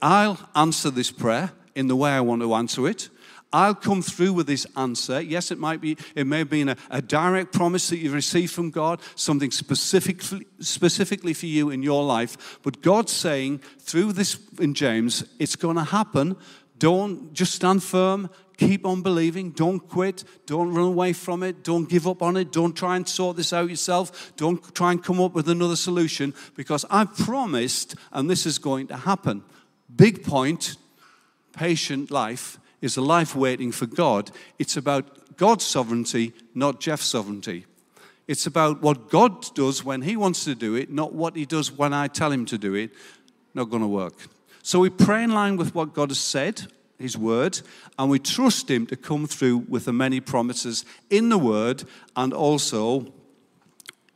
I'll 0.00 0.38
answer 0.54 0.90
this 0.90 1.10
prayer 1.10 1.52
in 1.74 1.88
the 1.88 1.96
way 1.96 2.10
I 2.10 2.20
want 2.20 2.42
to 2.42 2.54
answer 2.54 2.88
it. 2.88 3.08
I'll 3.52 3.74
come 3.74 4.02
through 4.02 4.34
with 4.34 4.46
this 4.46 4.66
answer. 4.76 5.20
Yes, 5.20 5.50
it 5.50 5.58
might 5.58 5.80
be, 5.80 5.96
it 6.14 6.26
may 6.26 6.38
have 6.38 6.50
been 6.50 6.70
a, 6.70 6.76
a 6.90 7.00
direct 7.00 7.52
promise 7.52 7.88
that 7.88 7.96
you've 7.96 8.12
received 8.12 8.52
from 8.52 8.70
God, 8.70 9.00
something 9.14 9.50
specifically, 9.50 10.46
specifically 10.60 11.32
for 11.32 11.46
you 11.46 11.70
in 11.70 11.82
your 11.82 12.04
life. 12.04 12.58
But 12.62 12.82
God's 12.82 13.12
saying 13.12 13.60
through 13.78 14.12
this 14.12 14.38
in 14.58 14.74
James, 14.74 15.24
it's 15.38 15.56
going 15.56 15.76
to 15.76 15.84
happen. 15.84 16.36
Don't 16.78 17.32
just 17.32 17.54
stand 17.54 17.82
firm, 17.82 18.30
Keep 18.58 18.84
on 18.84 19.02
believing. 19.02 19.52
Don't 19.52 19.78
quit. 19.78 20.24
Don't 20.44 20.74
run 20.74 20.86
away 20.88 21.12
from 21.12 21.44
it. 21.44 21.62
Don't 21.62 21.88
give 21.88 22.08
up 22.08 22.22
on 22.22 22.36
it. 22.36 22.50
Don't 22.50 22.76
try 22.76 22.96
and 22.96 23.08
sort 23.08 23.36
this 23.36 23.52
out 23.52 23.70
yourself. 23.70 24.32
Don't 24.36 24.74
try 24.74 24.90
and 24.90 25.02
come 25.02 25.20
up 25.20 25.32
with 25.32 25.48
another 25.48 25.76
solution 25.76 26.34
because 26.56 26.84
I 26.90 27.04
promised, 27.04 27.94
and 28.12 28.28
this 28.28 28.46
is 28.46 28.58
going 28.58 28.88
to 28.88 28.96
happen. 28.96 29.44
Big 29.94 30.24
point 30.24 30.76
patient 31.52 32.10
life 32.10 32.58
is 32.80 32.96
a 32.96 33.00
life 33.00 33.34
waiting 33.36 33.70
for 33.70 33.86
God. 33.86 34.30
It's 34.58 34.76
about 34.76 35.36
God's 35.36 35.64
sovereignty, 35.64 36.32
not 36.52 36.80
Jeff's 36.80 37.06
sovereignty. 37.06 37.64
It's 38.26 38.46
about 38.46 38.82
what 38.82 39.08
God 39.08 39.54
does 39.54 39.84
when 39.84 40.02
He 40.02 40.16
wants 40.16 40.44
to 40.44 40.56
do 40.56 40.74
it, 40.74 40.90
not 40.90 41.12
what 41.12 41.36
He 41.36 41.46
does 41.46 41.70
when 41.70 41.92
I 41.92 42.08
tell 42.08 42.32
Him 42.32 42.44
to 42.46 42.58
do 42.58 42.74
it. 42.74 42.90
Not 43.54 43.70
going 43.70 43.82
to 43.82 43.88
work. 43.88 44.14
So 44.68 44.80
we 44.80 44.90
pray 44.90 45.24
in 45.24 45.30
line 45.30 45.56
with 45.56 45.74
what 45.74 45.94
God 45.94 46.10
has 46.10 46.18
said 46.18 46.66
his 46.98 47.16
word, 47.16 47.58
and 47.98 48.10
we 48.10 48.18
trust 48.18 48.70
him 48.70 48.86
to 48.88 48.96
come 48.96 49.26
through 49.26 49.64
with 49.66 49.86
the 49.86 49.94
many 49.94 50.20
promises 50.20 50.84
in 51.08 51.30
the 51.30 51.38
word 51.38 51.84
and 52.16 52.34
also 52.34 53.10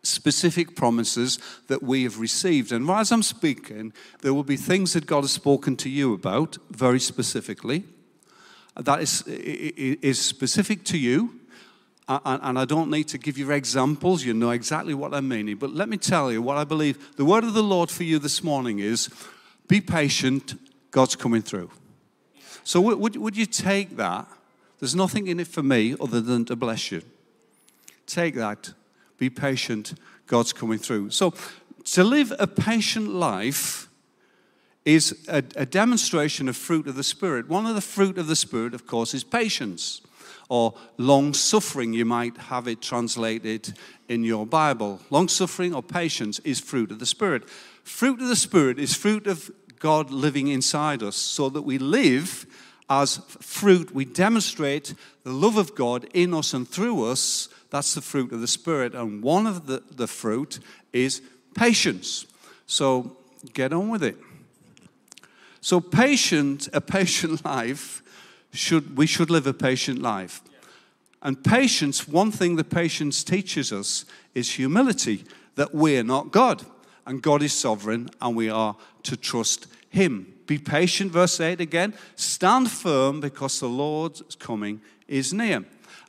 specific 0.02 0.76
promises 0.76 1.38
that 1.68 1.82
we 1.82 2.02
have 2.02 2.20
received. 2.20 2.70
And 2.70 2.90
as 2.90 3.10
I'm 3.10 3.22
speaking, 3.22 3.94
there 4.20 4.34
will 4.34 4.44
be 4.44 4.58
things 4.58 4.92
that 4.92 5.06
God 5.06 5.22
has 5.22 5.30
spoken 5.30 5.74
to 5.76 5.88
you 5.88 6.12
about 6.12 6.58
very 6.70 7.00
specifically. 7.00 7.84
That 8.76 9.00
is, 9.00 9.22
is 9.26 10.20
specific 10.20 10.84
to 10.84 10.98
you. 10.98 11.40
And 12.08 12.58
I 12.58 12.66
don't 12.66 12.90
need 12.90 13.08
to 13.08 13.16
give 13.16 13.38
you 13.38 13.50
examples, 13.52 14.22
you 14.22 14.34
know 14.34 14.50
exactly 14.50 14.92
what 14.92 15.14
I'm 15.14 15.28
meaning. 15.28 15.56
But 15.56 15.70
let 15.70 15.88
me 15.88 15.96
tell 15.96 16.30
you 16.30 16.42
what 16.42 16.58
I 16.58 16.64
believe 16.64 17.16
the 17.16 17.24
word 17.24 17.44
of 17.44 17.54
the 17.54 17.62
Lord 17.62 17.90
for 17.90 18.02
you 18.02 18.18
this 18.18 18.44
morning 18.44 18.80
is 18.80 19.08
be 19.68 19.80
patient, 19.80 20.54
God's 20.90 21.16
coming 21.16 21.42
through. 21.42 21.70
So, 22.64 22.80
would, 22.80 23.16
would 23.16 23.36
you 23.36 23.46
take 23.46 23.96
that? 23.96 24.26
There's 24.78 24.94
nothing 24.94 25.26
in 25.26 25.40
it 25.40 25.46
for 25.46 25.62
me 25.62 25.94
other 26.00 26.20
than 26.20 26.44
to 26.46 26.56
bless 26.56 26.90
you. 26.90 27.02
Take 28.06 28.34
that. 28.34 28.72
Be 29.18 29.30
patient. 29.30 29.94
God's 30.26 30.52
coming 30.52 30.78
through. 30.78 31.10
So, 31.10 31.34
to 31.84 32.04
live 32.04 32.32
a 32.38 32.46
patient 32.46 33.08
life 33.08 33.88
is 34.84 35.24
a, 35.28 35.38
a, 35.56 35.66
demonstration 35.66 36.48
of 36.48 36.56
fruit 36.56 36.86
of 36.86 36.96
the 36.96 37.04
Spirit. 37.04 37.48
One 37.48 37.66
of 37.66 37.74
the 37.74 37.80
fruit 37.80 38.18
of 38.18 38.26
the 38.26 38.36
Spirit, 38.36 38.74
of 38.74 38.86
course, 38.86 39.14
is 39.14 39.22
patience 39.22 40.00
or 40.48 40.74
long 40.96 41.34
suffering. 41.34 41.92
You 41.92 42.04
might 42.04 42.36
have 42.36 42.66
it 42.66 42.82
translated 42.82 43.74
in 44.08 44.24
your 44.24 44.46
Bible. 44.46 45.00
Long 45.10 45.28
suffering 45.28 45.74
or 45.74 45.82
patience 45.82 46.40
is 46.40 46.60
fruit 46.60 46.90
of 46.90 46.98
the 46.98 47.06
Spirit. 47.06 47.44
Fruit 47.84 48.20
of 48.20 48.28
the 48.28 48.36
Spirit 48.36 48.78
is 48.78 48.94
fruit 48.94 49.26
of 49.26 49.50
God 49.78 50.10
living 50.10 50.48
inside 50.48 51.02
us 51.02 51.16
so 51.16 51.48
that 51.48 51.62
we 51.62 51.78
live 51.78 52.46
as 52.88 53.16
fruit, 53.40 53.94
we 53.94 54.04
demonstrate 54.04 54.94
the 55.24 55.32
love 55.32 55.56
of 55.56 55.74
God 55.74 56.06
in 56.12 56.34
us 56.34 56.52
and 56.52 56.68
through 56.68 57.04
us. 57.04 57.48
That's 57.70 57.94
the 57.94 58.02
fruit 58.02 58.32
of 58.32 58.40
the 58.40 58.46
Spirit. 58.46 58.94
And 58.94 59.22
one 59.22 59.46
of 59.46 59.66
the, 59.66 59.82
the 59.90 60.06
fruit 60.06 60.58
is 60.92 61.22
patience. 61.54 62.26
So 62.66 63.16
get 63.54 63.72
on 63.72 63.88
with 63.88 64.02
it. 64.02 64.16
So, 65.60 65.80
patient, 65.80 66.68
a 66.72 66.80
patient 66.80 67.44
life, 67.44 68.02
should, 68.52 68.96
we 68.96 69.06
should 69.06 69.30
live 69.30 69.46
a 69.46 69.54
patient 69.54 70.02
life. 70.02 70.42
And 71.22 71.42
patience, 71.42 72.08
one 72.08 72.32
thing 72.32 72.56
that 72.56 72.68
patience 72.68 73.22
teaches 73.22 73.72
us 73.72 74.04
is 74.34 74.50
humility, 74.50 75.24
that 75.54 75.72
we're 75.72 76.02
not 76.02 76.32
God. 76.32 76.66
And 77.06 77.22
God 77.22 77.42
is 77.42 77.52
sovereign, 77.52 78.10
and 78.20 78.36
we 78.36 78.48
are 78.48 78.76
to 79.04 79.16
trust 79.16 79.66
Him. 79.88 80.32
Be 80.46 80.58
patient, 80.58 81.12
verse 81.12 81.40
8 81.40 81.60
again. 81.60 81.94
Stand 82.16 82.70
firm 82.70 83.20
because 83.20 83.60
the 83.60 83.68
Lord's 83.68 84.22
coming 84.36 84.80
is 85.08 85.32
near. 85.32 85.64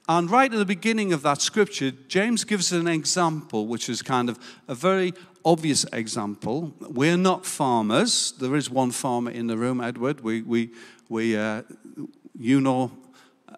And 0.08 0.30
right 0.30 0.52
at 0.52 0.58
the 0.58 0.66
beginning 0.66 1.14
of 1.14 1.22
that 1.22 1.42
scripture, 1.42 1.92
James 2.08 2.44
gives 2.44 2.72
an 2.72 2.88
example, 2.88 3.68
which 3.68 3.88
is 3.90 4.02
kind 4.02 4.30
of 4.30 4.38
a 4.68 4.76
very 4.76 5.14
obvious 5.46 5.86
example. 5.94 6.74
We're 6.82 7.18
not 7.18 7.46
farmers. 7.46 8.34
There 8.40 8.56
is 8.56 8.70
one 8.70 8.92
farmer 8.92 9.32
in 9.32 9.48
the 9.48 9.58
room, 9.58 9.80
Edward. 9.82 10.22
We, 10.22 10.42
we, 10.42 10.72
we, 11.10 11.38
uh, 11.38 11.64
you 12.38 12.60
know 12.60 12.92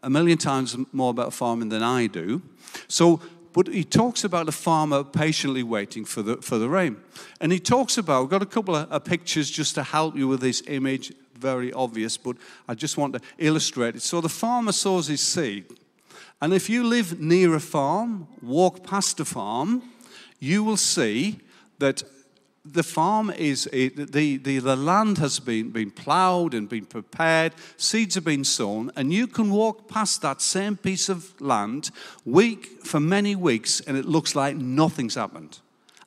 a 0.03 0.09
million 0.09 0.37
times 0.37 0.77
more 0.91 1.09
about 1.09 1.33
farming 1.33 1.69
than 1.69 1.81
I 1.81 2.07
do. 2.07 2.41
So, 2.87 3.19
but 3.55 3.67
he 3.67 3.85
talks 3.85 4.25
about 4.25 4.49
a 4.49 4.51
farmer 4.51 5.01
patiently 5.01 5.63
waiting 5.63 6.03
for 6.03 6.21
the, 6.21 6.35
for 6.41 6.57
the 6.57 6.67
rain. 6.67 6.97
And 7.39 7.53
he 7.53 7.59
talks 7.59 7.97
about, 7.97 8.23
we've 8.23 8.29
got 8.29 8.41
a 8.41 8.45
couple 8.45 8.75
of, 8.75 8.91
of 8.91 9.05
pictures 9.05 9.49
just 9.49 9.75
to 9.75 9.83
help 9.83 10.17
you 10.17 10.27
with 10.27 10.41
this 10.41 10.61
image, 10.67 11.13
very 11.39 11.71
obvious, 11.71 12.17
but 12.17 12.35
I 12.67 12.73
just 12.73 12.97
want 12.97 13.13
to 13.13 13.21
illustrate 13.37 13.95
it. 13.95 14.01
So 14.01 14.19
the 14.19 14.27
farmer 14.27 14.73
sows 14.73 15.07
his 15.07 15.21
seed. 15.21 15.67
And 16.41 16.53
if 16.53 16.69
you 16.69 16.83
live 16.83 17.21
near 17.21 17.55
a 17.55 17.61
farm, 17.61 18.27
walk 18.41 18.83
past 18.83 19.21
a 19.21 19.25
farm, 19.25 19.83
you 20.41 20.61
will 20.61 20.75
see 20.75 21.39
that 21.79 22.03
the 22.65 22.83
farm 22.83 23.29
is, 23.29 23.65
the, 23.71 23.89
the, 23.89 24.37
the 24.37 24.75
land 24.75 25.17
has 25.19 25.39
been, 25.39 25.69
been 25.69 25.91
plowed 25.91 26.53
and 26.53 26.67
been 26.67 26.85
prepared, 26.85 27.53
seeds 27.77 28.15
have 28.15 28.23
been 28.23 28.43
sown, 28.43 28.91
and 28.95 29.13
you 29.13 29.27
can 29.27 29.51
walk 29.51 29.87
past 29.87 30.21
that 30.23 30.41
same 30.41 30.75
piece 30.75 31.09
of 31.09 31.39
land 31.39 31.91
week 32.25 32.83
for 32.83 32.99
many 32.99 33.35
weeks, 33.35 33.81
and 33.81 33.97
it 33.97 34.05
looks 34.05 34.35
like 34.35 34.55
nothing's 34.55 35.15
happened 35.15 35.59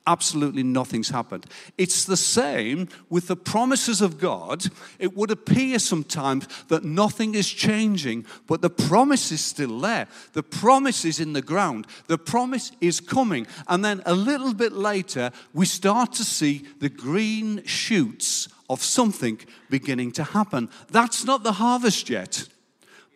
absolutely 0.08 0.62
nothing's 0.62 1.10
happened. 1.10 1.44
It's 1.76 2.04
the 2.06 2.16
same 2.16 2.88
with 3.10 3.28
the 3.28 3.36
promises 3.36 4.00
of 4.00 4.18
God. 4.18 4.64
It 4.98 5.14
would 5.14 5.30
appear 5.30 5.78
sometimes 5.78 6.48
that 6.68 6.82
nothing 6.82 7.34
is 7.34 7.48
changing, 7.48 8.24
but 8.46 8.62
the 8.62 8.70
promise 8.70 9.30
is 9.30 9.44
still 9.44 9.78
there. 9.78 10.08
The 10.32 10.42
promise 10.42 11.04
is 11.04 11.20
in 11.20 11.34
the 11.34 11.42
ground. 11.42 11.86
The 12.06 12.18
promise 12.18 12.72
is 12.80 13.00
coming. 13.00 13.46
And 13.68 13.84
then 13.84 14.02
a 14.06 14.14
little 14.14 14.54
bit 14.54 14.72
later, 14.72 15.30
we 15.52 15.66
start 15.66 16.14
to 16.14 16.24
see 16.24 16.64
the 16.80 16.88
green 16.88 17.62
shoots 17.64 18.48
of 18.70 18.82
something 18.82 19.38
beginning 19.68 20.12
to 20.12 20.24
happen. 20.24 20.70
That's 20.90 21.24
not 21.24 21.42
the 21.42 21.52
harvest 21.52 22.08
yet 22.08 22.48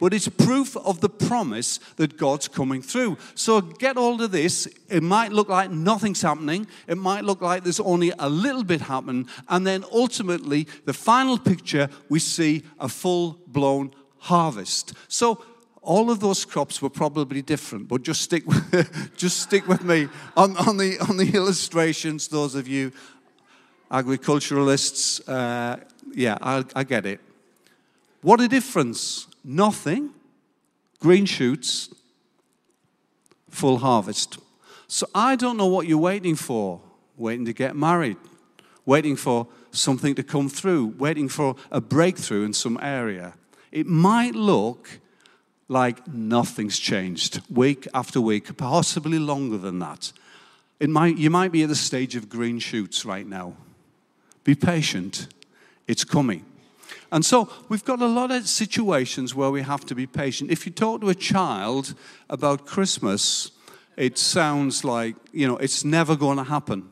but 0.02 0.12
it's 0.12 0.26
proof 0.26 0.76
of 0.78 1.00
the 1.00 1.08
promise 1.08 1.78
that 1.94 2.16
God's 2.16 2.48
coming 2.48 2.82
through. 2.82 3.16
So 3.36 3.60
get 3.60 3.94
hold 3.94 4.20
of 4.20 4.32
this. 4.32 4.66
It 4.88 5.00
might 5.00 5.30
look 5.30 5.48
like 5.48 5.70
nothing's 5.70 6.20
happening, 6.20 6.66
it 6.88 6.98
might 6.98 7.22
look 7.22 7.40
like 7.40 7.62
there's 7.62 7.78
only 7.78 8.12
a 8.18 8.28
little 8.28 8.64
bit 8.64 8.80
happening, 8.80 9.28
and 9.48 9.64
then 9.64 9.84
ultimately, 9.92 10.66
the 10.86 10.92
final 10.92 11.38
picture, 11.38 11.88
we 12.08 12.18
see 12.18 12.64
a 12.80 12.88
full 12.88 13.38
blown 13.46 13.92
harvest. 14.18 14.92
So 15.06 15.44
all 15.82 16.10
of 16.10 16.18
those 16.18 16.44
crops 16.44 16.82
were 16.82 16.90
probably 16.90 17.40
different, 17.40 17.86
but 17.86 18.02
just 18.02 18.22
stick 18.22 18.44
with, 18.44 19.12
just 19.16 19.38
stick 19.38 19.68
with 19.68 19.84
me 19.84 20.08
on, 20.36 20.56
on, 20.56 20.78
the, 20.78 20.98
on 21.08 21.16
the 21.16 21.30
illustrations, 21.32 22.26
those 22.26 22.56
of 22.56 22.66
you 22.66 22.90
agriculturalists. 23.88 25.20
Uh, 25.28 25.76
yeah, 26.12 26.38
I, 26.42 26.64
I 26.74 26.82
get 26.82 27.06
it. 27.06 27.20
What 28.22 28.40
a 28.40 28.48
difference 28.48 29.28
nothing, 29.44 30.10
green 31.00 31.24
shoots, 31.26 31.92
full 33.50 33.78
harvest. 33.78 34.38
So 34.88 35.06
I 35.14 35.36
don't 35.36 35.56
know 35.56 35.66
what 35.66 35.86
you're 35.86 35.98
waiting 35.98 36.36
for. 36.36 36.80
Waiting 37.16 37.44
to 37.44 37.52
get 37.52 37.76
married, 37.76 38.16
waiting 38.86 39.16
for 39.16 39.46
something 39.70 40.14
to 40.14 40.22
come 40.22 40.48
through, 40.48 40.94
waiting 40.98 41.28
for 41.28 41.56
a 41.70 41.80
breakthrough 41.80 42.44
in 42.44 42.52
some 42.54 42.78
area. 42.82 43.34
It 43.70 43.86
might 43.86 44.34
look 44.34 45.00
like 45.68 46.08
nothing's 46.08 46.78
changed 46.78 47.42
week 47.50 47.86
after 47.94 48.20
week, 48.20 48.56
possibly 48.56 49.18
longer 49.18 49.58
than 49.58 49.78
that. 49.78 50.12
It 50.80 50.90
might, 50.90 51.16
you 51.16 51.30
might 51.30 51.52
be 51.52 51.62
at 51.62 51.68
the 51.68 51.74
stage 51.74 52.16
of 52.16 52.28
green 52.28 52.58
shoots 52.58 53.04
right 53.04 53.26
now. 53.26 53.56
Be 54.42 54.54
patient, 54.54 55.28
it's 55.86 56.04
coming. 56.04 56.44
And 57.10 57.24
so 57.24 57.50
we've 57.68 57.84
got 57.84 58.00
a 58.00 58.06
lot 58.06 58.30
of 58.30 58.48
situations 58.48 59.34
where 59.34 59.50
we 59.50 59.62
have 59.62 59.84
to 59.86 59.94
be 59.94 60.06
patient. 60.06 60.50
If 60.50 60.66
you 60.66 60.72
talk 60.72 61.00
to 61.00 61.08
a 61.08 61.14
child 61.14 61.94
about 62.30 62.66
Christmas, 62.66 63.52
it 63.96 64.18
sounds 64.18 64.84
like, 64.84 65.16
you 65.32 65.46
know, 65.46 65.56
it's 65.56 65.84
never 65.84 66.16
going 66.16 66.38
to 66.38 66.44
happen. 66.44 66.88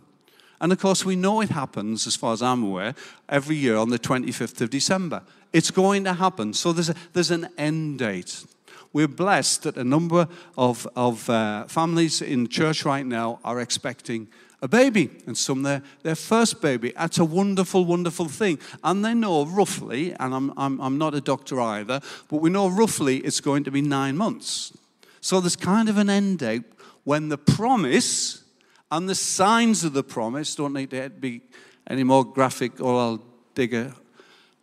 And 0.61 0.73
of 0.73 0.79
course, 0.79 1.05
we 1.05 1.17
know 1.17 1.41
it 1.41 1.51
happens, 1.51 2.07
as 2.07 2.17
far 2.17 2.35
as 2.35 2.43
I'm 2.43 2.63
aware, 2.63 2.95
every 3.29 3.57
year 3.57 3.77
on 3.77 3.89
the 3.89 3.99
25th 3.99 4.61
of 4.61 4.71
December. 4.71 5.23
It's 5.53 5.71
going 5.71 6.05
to 6.05 6.13
happen. 6.13 6.53
So 6.53 6.73
there's, 6.73 6.91
a, 6.91 6.95
there's 7.13 7.31
an 7.31 7.49
end 7.57 8.01
date. 8.01 8.45
We're 8.93 9.09
blessed 9.09 9.63
that 9.63 9.77
a 9.77 9.85
number 9.85 10.29
of, 10.59 10.87
of 10.97 11.31
uh, 11.31 11.65
families 11.67 12.21
in 12.21 12.49
church 12.49 12.85
right 12.85 13.07
now 13.07 13.39
are 13.45 13.61
expecting 13.61 14.29
a 14.63 14.69
baby, 14.69 15.11
and 15.27 15.37
some 15.37 15.63
their, 15.63 15.83
their 16.03 16.15
first 16.15 16.61
baby. 16.61 16.93
That's 16.97 17.19
a 17.19 17.25
wonderful, 17.25 17.85
wonderful 17.85 18.29
thing. 18.29 18.59
And 18.85 19.05
they 19.05 19.15
know 19.15 19.47
roughly, 19.47 20.13
and 20.21 20.35
I'm, 20.35 20.53
I'm, 20.57 20.81
I'm 20.81 20.99
not 20.99 21.15
a 21.15 21.21
doctor 21.21 21.61
either, 21.61 22.01
but 22.29 22.39
we 22.39 22.51
know 22.51 22.69
roughly 22.69 23.19
it's 23.19 23.41
going 23.41 23.65
to 23.65 23.71
be 23.71 23.81
nine 23.81 24.17
months. 24.17 24.77
So 25.21 25.41
there's 25.41 25.57
kind 25.57 25.89
of 25.89 25.97
an 25.97 26.11
end 26.11 26.41
date 26.41 26.65
when 27.05 27.29
the 27.29 27.39
promise 27.39 28.43
and 28.91 29.09
the 29.09 29.15
signs 29.15 29.85
of 29.85 29.93
the 29.93 30.03
promise 30.03 30.55
don't 30.55 30.73
need 30.73 30.91
to 30.91 31.09
be 31.11 31.43
any 31.87 32.05
more 32.05 32.25
graphic 32.25 32.81
or 32.81 33.01
I'll 33.01 33.23
dig 33.55 33.75
a, 33.75 33.95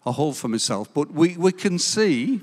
a 0.06 0.12
hole 0.12 0.34
for 0.34 0.48
myself. 0.48 0.94
But 0.94 1.12
we, 1.12 1.38
we 1.38 1.52
can 1.52 1.80
see 1.80 2.42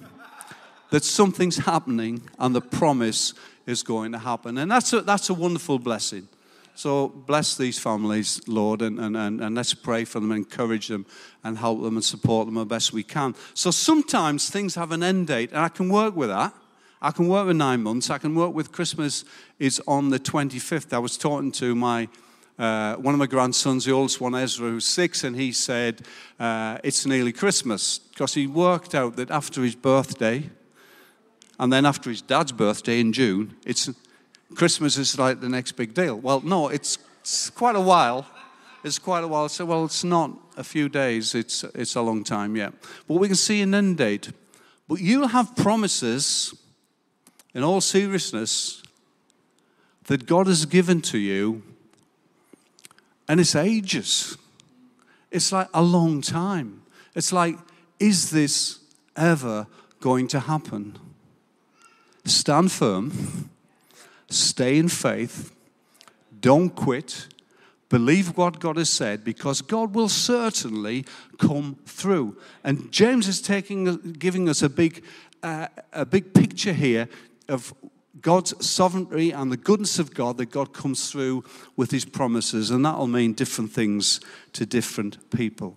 that 0.90 1.04
something's 1.04 1.58
happening 1.58 2.22
and 2.38 2.54
the 2.54 2.60
promise 2.60 3.34
is 3.66 3.82
going 3.82 4.12
to 4.12 4.18
happen. 4.18 4.58
And 4.58 4.70
that's 4.70 4.92
a, 4.92 5.00
that's 5.02 5.30
a 5.30 5.34
wonderful 5.34 5.78
blessing. 5.78 6.28
So 6.74 7.08
bless 7.08 7.56
these 7.56 7.78
families, 7.78 8.40
Lord, 8.48 8.82
and, 8.82 8.98
and, 8.98 9.16
and, 9.16 9.40
and 9.40 9.54
let's 9.54 9.74
pray 9.74 10.04
for 10.04 10.18
them, 10.18 10.32
encourage 10.32 10.88
them, 10.88 11.06
and 11.44 11.56
help 11.56 11.82
them 11.82 11.96
and 11.96 12.04
support 12.04 12.46
them 12.46 12.56
the 12.56 12.64
best 12.64 12.92
we 12.92 13.04
can. 13.04 13.34
So 13.54 13.70
sometimes 13.70 14.50
things 14.50 14.74
have 14.74 14.90
an 14.90 15.02
end 15.02 15.28
date, 15.28 15.50
and 15.50 15.60
I 15.60 15.68
can 15.68 15.88
work 15.88 16.16
with 16.16 16.30
that. 16.30 16.52
I 17.00 17.10
can 17.12 17.28
work 17.28 17.46
with 17.46 17.56
nine 17.56 17.82
months. 17.82 18.10
I 18.10 18.18
can 18.18 18.34
work 18.34 18.54
with 18.54 18.72
Christmas 18.72 19.24
is 19.58 19.80
on 19.86 20.08
the 20.08 20.18
25th. 20.18 20.92
I 20.92 20.98
was 20.98 21.16
talking 21.16 21.52
to 21.52 21.74
my 21.74 22.08
uh, 22.58 22.94
one 22.96 23.12
of 23.12 23.18
my 23.18 23.26
grandsons, 23.26 23.84
the 23.84 23.90
oldest 23.90 24.20
one, 24.20 24.34
Ezra, 24.34 24.70
who's 24.70 24.84
six, 24.84 25.24
and 25.24 25.34
he 25.34 25.50
said, 25.50 26.02
uh, 26.38 26.78
It's 26.84 27.04
nearly 27.04 27.32
Christmas. 27.32 27.98
Because 27.98 28.34
he 28.34 28.46
worked 28.46 28.94
out 28.94 29.16
that 29.16 29.30
after 29.30 29.62
his 29.62 29.74
birthday, 29.74 30.50
and 31.58 31.72
then 31.72 31.84
after 31.84 32.10
his 32.10 32.22
dad's 32.22 32.52
birthday 32.52 33.00
in 33.00 33.12
June, 33.12 33.56
it's 33.66 33.90
Christmas 34.54 34.96
is 34.96 35.18
like 35.18 35.40
the 35.40 35.48
next 35.48 35.72
big 35.72 35.94
deal. 35.94 36.16
Well, 36.16 36.40
no, 36.40 36.68
it's, 36.68 36.98
it's 37.20 37.50
quite 37.50 37.76
a 37.76 37.80
while. 37.80 38.26
It's 38.84 38.98
quite 38.98 39.24
a 39.24 39.28
while. 39.28 39.48
So, 39.48 39.64
well, 39.64 39.84
it's 39.84 40.04
not 40.04 40.30
a 40.56 40.64
few 40.64 40.88
days, 40.88 41.34
it's, 41.34 41.64
it's 41.74 41.96
a 41.96 42.02
long 42.02 42.22
time 42.22 42.54
yet. 42.56 42.72
But 43.08 43.14
we 43.14 43.28
can 43.28 43.36
see 43.36 43.60
an 43.62 43.74
end 43.74 43.98
date. 43.98 44.30
But 44.86 45.00
you'll 45.00 45.28
have 45.28 45.56
promises, 45.56 46.54
in 47.54 47.62
all 47.62 47.80
seriousness, 47.80 48.82
that 50.04 50.26
God 50.26 50.46
has 50.46 50.66
given 50.66 51.00
to 51.02 51.18
you, 51.18 51.62
and 53.26 53.40
it's 53.40 53.56
ages. 53.56 54.36
It's 55.30 55.50
like 55.50 55.68
a 55.72 55.82
long 55.82 56.20
time. 56.20 56.82
It's 57.14 57.32
like, 57.32 57.56
is 57.98 58.30
this 58.30 58.80
ever 59.16 59.66
going 60.00 60.28
to 60.28 60.40
happen? 60.40 60.98
Stand 62.26 62.70
firm 62.70 63.48
Stay 64.34 64.78
in 64.78 64.88
faith. 64.88 65.54
Don't 66.40 66.70
quit. 66.70 67.28
Believe 67.88 68.36
what 68.36 68.60
God 68.60 68.76
has 68.76 68.90
said 68.90 69.24
because 69.24 69.60
God 69.60 69.94
will 69.94 70.08
certainly 70.08 71.04
come 71.38 71.76
through. 71.86 72.36
And 72.64 72.90
James 72.90 73.28
is 73.28 73.40
taking, 73.40 74.12
giving 74.12 74.48
us 74.48 74.62
a 74.62 74.68
big, 74.68 75.04
uh, 75.42 75.68
a 75.92 76.04
big 76.04 76.34
picture 76.34 76.72
here 76.72 77.08
of 77.48 77.74
God's 78.20 78.64
sovereignty 78.64 79.30
and 79.30 79.52
the 79.52 79.56
goodness 79.56 79.98
of 79.98 80.14
God 80.14 80.38
that 80.38 80.50
God 80.50 80.72
comes 80.72 81.10
through 81.10 81.44
with 81.76 81.90
his 81.90 82.04
promises. 82.04 82.70
And 82.70 82.84
that'll 82.84 83.06
mean 83.06 83.34
different 83.34 83.72
things 83.72 84.20
to 84.54 84.66
different 84.66 85.30
people. 85.30 85.76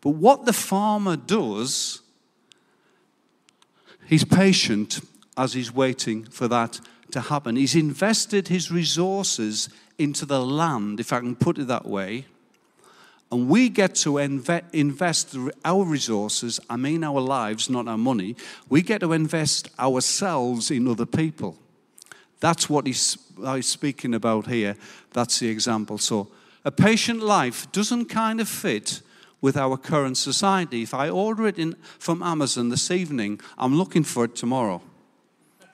But 0.00 0.10
what 0.10 0.44
the 0.44 0.52
farmer 0.52 1.16
does 1.16 2.02
He's 4.06 4.24
patient 4.24 5.00
as 5.36 5.52
he's 5.52 5.74
waiting 5.74 6.24
for 6.24 6.48
that 6.48 6.80
to 7.12 7.20
happen. 7.20 7.56
He's 7.56 7.74
invested 7.74 8.48
his 8.48 8.70
resources 8.70 9.68
into 9.98 10.26
the 10.26 10.44
land, 10.44 11.00
if 11.00 11.12
I 11.12 11.20
can 11.20 11.36
put 11.36 11.58
it 11.58 11.68
that 11.68 11.86
way. 11.86 12.26
And 13.32 13.48
we 13.48 13.68
get 13.68 13.96
to 13.96 14.18
invest 14.18 15.36
our 15.64 15.84
resources, 15.84 16.60
I 16.70 16.76
mean 16.76 17.02
our 17.02 17.20
lives, 17.20 17.68
not 17.68 17.88
our 17.88 17.98
money. 17.98 18.36
We 18.68 18.82
get 18.82 19.00
to 19.00 19.12
invest 19.12 19.68
ourselves 19.78 20.70
in 20.70 20.86
other 20.86 21.06
people. 21.06 21.58
That's 22.38 22.70
what 22.70 22.86
he's, 22.86 23.18
uh, 23.42 23.56
he's 23.56 23.66
speaking 23.66 24.14
about 24.14 24.46
here. 24.46 24.76
That's 25.12 25.40
the 25.40 25.48
example. 25.48 25.98
So, 25.98 26.28
a 26.64 26.70
patient 26.70 27.20
life 27.20 27.70
doesn't 27.72 28.06
kind 28.06 28.40
of 28.40 28.48
fit 28.48 29.00
with 29.40 29.56
our 29.56 29.76
current 29.76 30.16
society. 30.16 30.82
If 30.82 30.94
I 30.94 31.08
order 31.08 31.46
it 31.46 31.58
in, 31.58 31.74
from 31.98 32.22
Amazon 32.22 32.68
this 32.68 32.90
evening, 32.90 33.40
I'm 33.58 33.76
looking 33.76 34.04
for 34.04 34.24
it 34.24 34.34
tomorrow. 34.34 34.82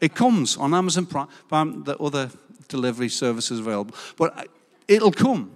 It 0.02 0.16
comes 0.16 0.56
on 0.56 0.74
Amazon 0.74 1.06
Prime, 1.06 1.84
the 1.84 1.96
other 1.98 2.28
delivery 2.66 3.08
services 3.08 3.60
available, 3.60 3.94
but 4.16 4.36
uh, 4.36 4.42
it'll 4.88 5.12
come. 5.12 5.52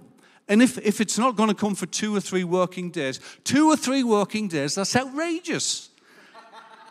And 0.47 0.61
if, 0.61 0.77
if 0.77 1.01
it's 1.01 1.17
not 1.17 1.35
going 1.35 1.49
to 1.49 1.55
come 1.55 1.75
for 1.75 1.85
two 1.85 2.15
or 2.15 2.21
three 2.21 2.45
working 2.45 2.89
days, 2.89 3.19
two 3.43 3.69
or 3.69 3.75
three 3.75 4.03
working 4.03 4.47
days, 4.47 4.75
that's 4.75 4.95
outrageous. 4.95 5.89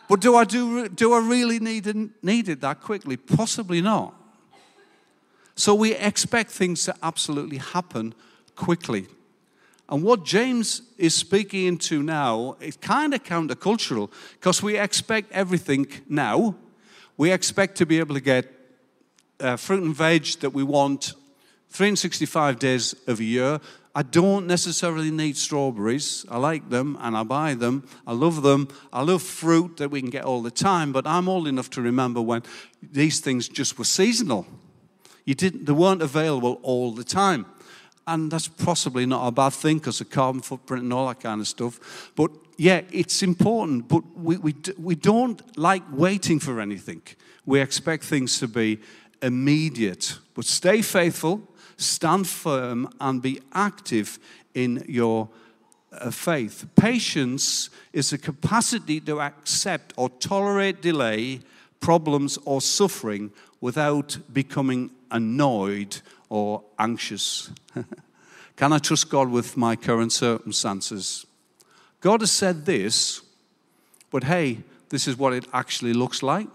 but 0.07 0.21
do 0.21 0.37
I, 0.37 0.45
do, 0.45 0.87
do 0.91 1.15
I 1.15 1.21
really 1.27 1.59
need 1.59 1.87
need 2.23 2.51
it 2.51 2.61
that 2.61 2.83
quickly? 2.83 3.17
Possibly 3.17 3.81
not. 3.81 4.15
So 5.55 5.75
we 5.75 5.95
expect 5.95 6.51
things 6.51 6.85
to 6.85 6.95
absolutely 7.03 7.57
happen 7.57 8.15
quickly. 8.55 9.07
And 9.89 10.03
what 10.03 10.27
James 10.27 10.83
is 10.99 11.15
speaking 11.15 11.65
into 11.65 12.03
now 12.03 12.59
is 12.61 12.77
kind 12.77 13.15
of 13.15 13.25
countercultural 13.25 14.11
because 14.35 14.63
we 14.63 14.77
expect 14.77 15.33
everything 15.33 15.87
now. 16.07 16.57
We 17.17 17.33
expect 17.33 17.77
to 17.79 17.87
be 17.87 17.99
able 17.99 18.15
to 18.15 18.21
get 18.21 18.47
uh, 19.41 19.57
fruit 19.57 19.83
and 19.83 19.95
veg 19.95 20.27
that 20.41 20.51
we 20.51 20.63
want 20.63 21.15
365 21.71 22.59
days 22.59 22.95
of 23.07 23.21
a 23.21 23.25
year. 23.25 23.61
I 23.95 24.03
don't 24.03 24.47
necessarily 24.47 25.11
need 25.11 25.39
strawberries. 25.39 26.27
I 26.31 26.37
like 26.37 26.69
them 26.69 26.99
and 27.01 27.17
I 27.17 27.23
buy 27.23 27.55
them. 27.55 27.89
I 28.07 28.13
love 28.13 28.43
them. 28.43 28.69
I 28.93 29.03
love 29.03 29.23
fruit 29.23 29.79
that 29.79 29.91
we 29.91 30.03
can 30.03 30.11
get 30.11 30.25
all 30.25 30.43
the 30.43 30.51
time, 30.51 30.93
but 30.93 31.07
I'm 31.07 31.29
old 31.29 31.49
enough 31.49 31.71
to 31.71 31.83
remember 31.83 32.21
when 32.21 32.43
these 32.83 33.21
things 33.21 33.49
just 33.49 33.79
were 33.79 33.85
seasonal. 33.85 34.47
You 35.25 35.35
didn't, 35.35 35.65
they 35.65 35.73
weren't 35.73 36.03
available 36.03 36.61
all 36.63 36.93
the 36.93 37.05
time. 37.05 37.47
And 38.07 38.31
that's 38.31 38.49
possibly 38.49 39.07
not 39.07 39.27
a 39.27 39.33
bad 39.33 39.55
thing 39.55 39.79
because 39.79 40.01
of 40.01 40.11
carbon 40.11 40.43
footprint 40.43 40.85
and 40.85 40.93
all 40.93 41.09
that 41.09 41.21
kind 41.21 41.41
of 41.41 41.49
stuff. 41.49 42.13
But 42.15 42.31
yeah, 42.57 42.83
it's 42.91 43.23
important, 43.23 43.89
but 43.89 44.03
we, 44.17 44.37
we, 44.39 44.55
we 44.79 44.95
don't 44.95 45.59
like 45.59 45.83
waiting 45.93 46.41
for 46.41 46.61
anything. 46.61 47.03
We 47.45 47.61
expect 47.61 48.05
things 48.05 48.39
to 48.39 48.49
be 48.49 48.81
immediate. 49.21 50.19
But 50.35 50.47
stay 50.47 50.83
faithful, 50.83 51.43
stand 51.77 52.27
firm, 52.27 52.89
and 53.01 53.21
be 53.21 53.41
active 53.53 54.19
in 54.55 54.85
your 54.89 55.29
uh, 55.93 56.11
faith. 56.11 56.67
Patience 56.77 57.71
is 57.93 58.11
the 58.11 58.19
capacity 58.19 59.01
to 59.01 59.21
accept 59.21 59.93
or 59.97 60.09
tolerate 60.09 60.81
delay, 60.81 61.41
problems, 61.81 62.39
or 62.45 62.61
suffering 62.61 63.33
without 63.61 64.19
becoming 64.33 64.91
annoyed 65.11 66.01
or 66.29 66.63
anxious. 66.79 67.51
Can 68.57 68.73
I 68.73 68.79
trust 68.79 69.11
God 69.11 69.31
with 69.31 69.57
my 69.57 69.77
current 69.77 70.13
circumstances? 70.13 71.27
God 72.01 72.21
has 72.21 72.31
said 72.31 72.67
this, 72.67 73.23
but 74.11 74.25
hey, 74.25 74.59
this 74.89 75.09
is 75.09 75.17
what 75.17 75.33
it 75.33 75.47
actually 75.53 75.93
looks 75.93 76.23
like. 76.23 76.49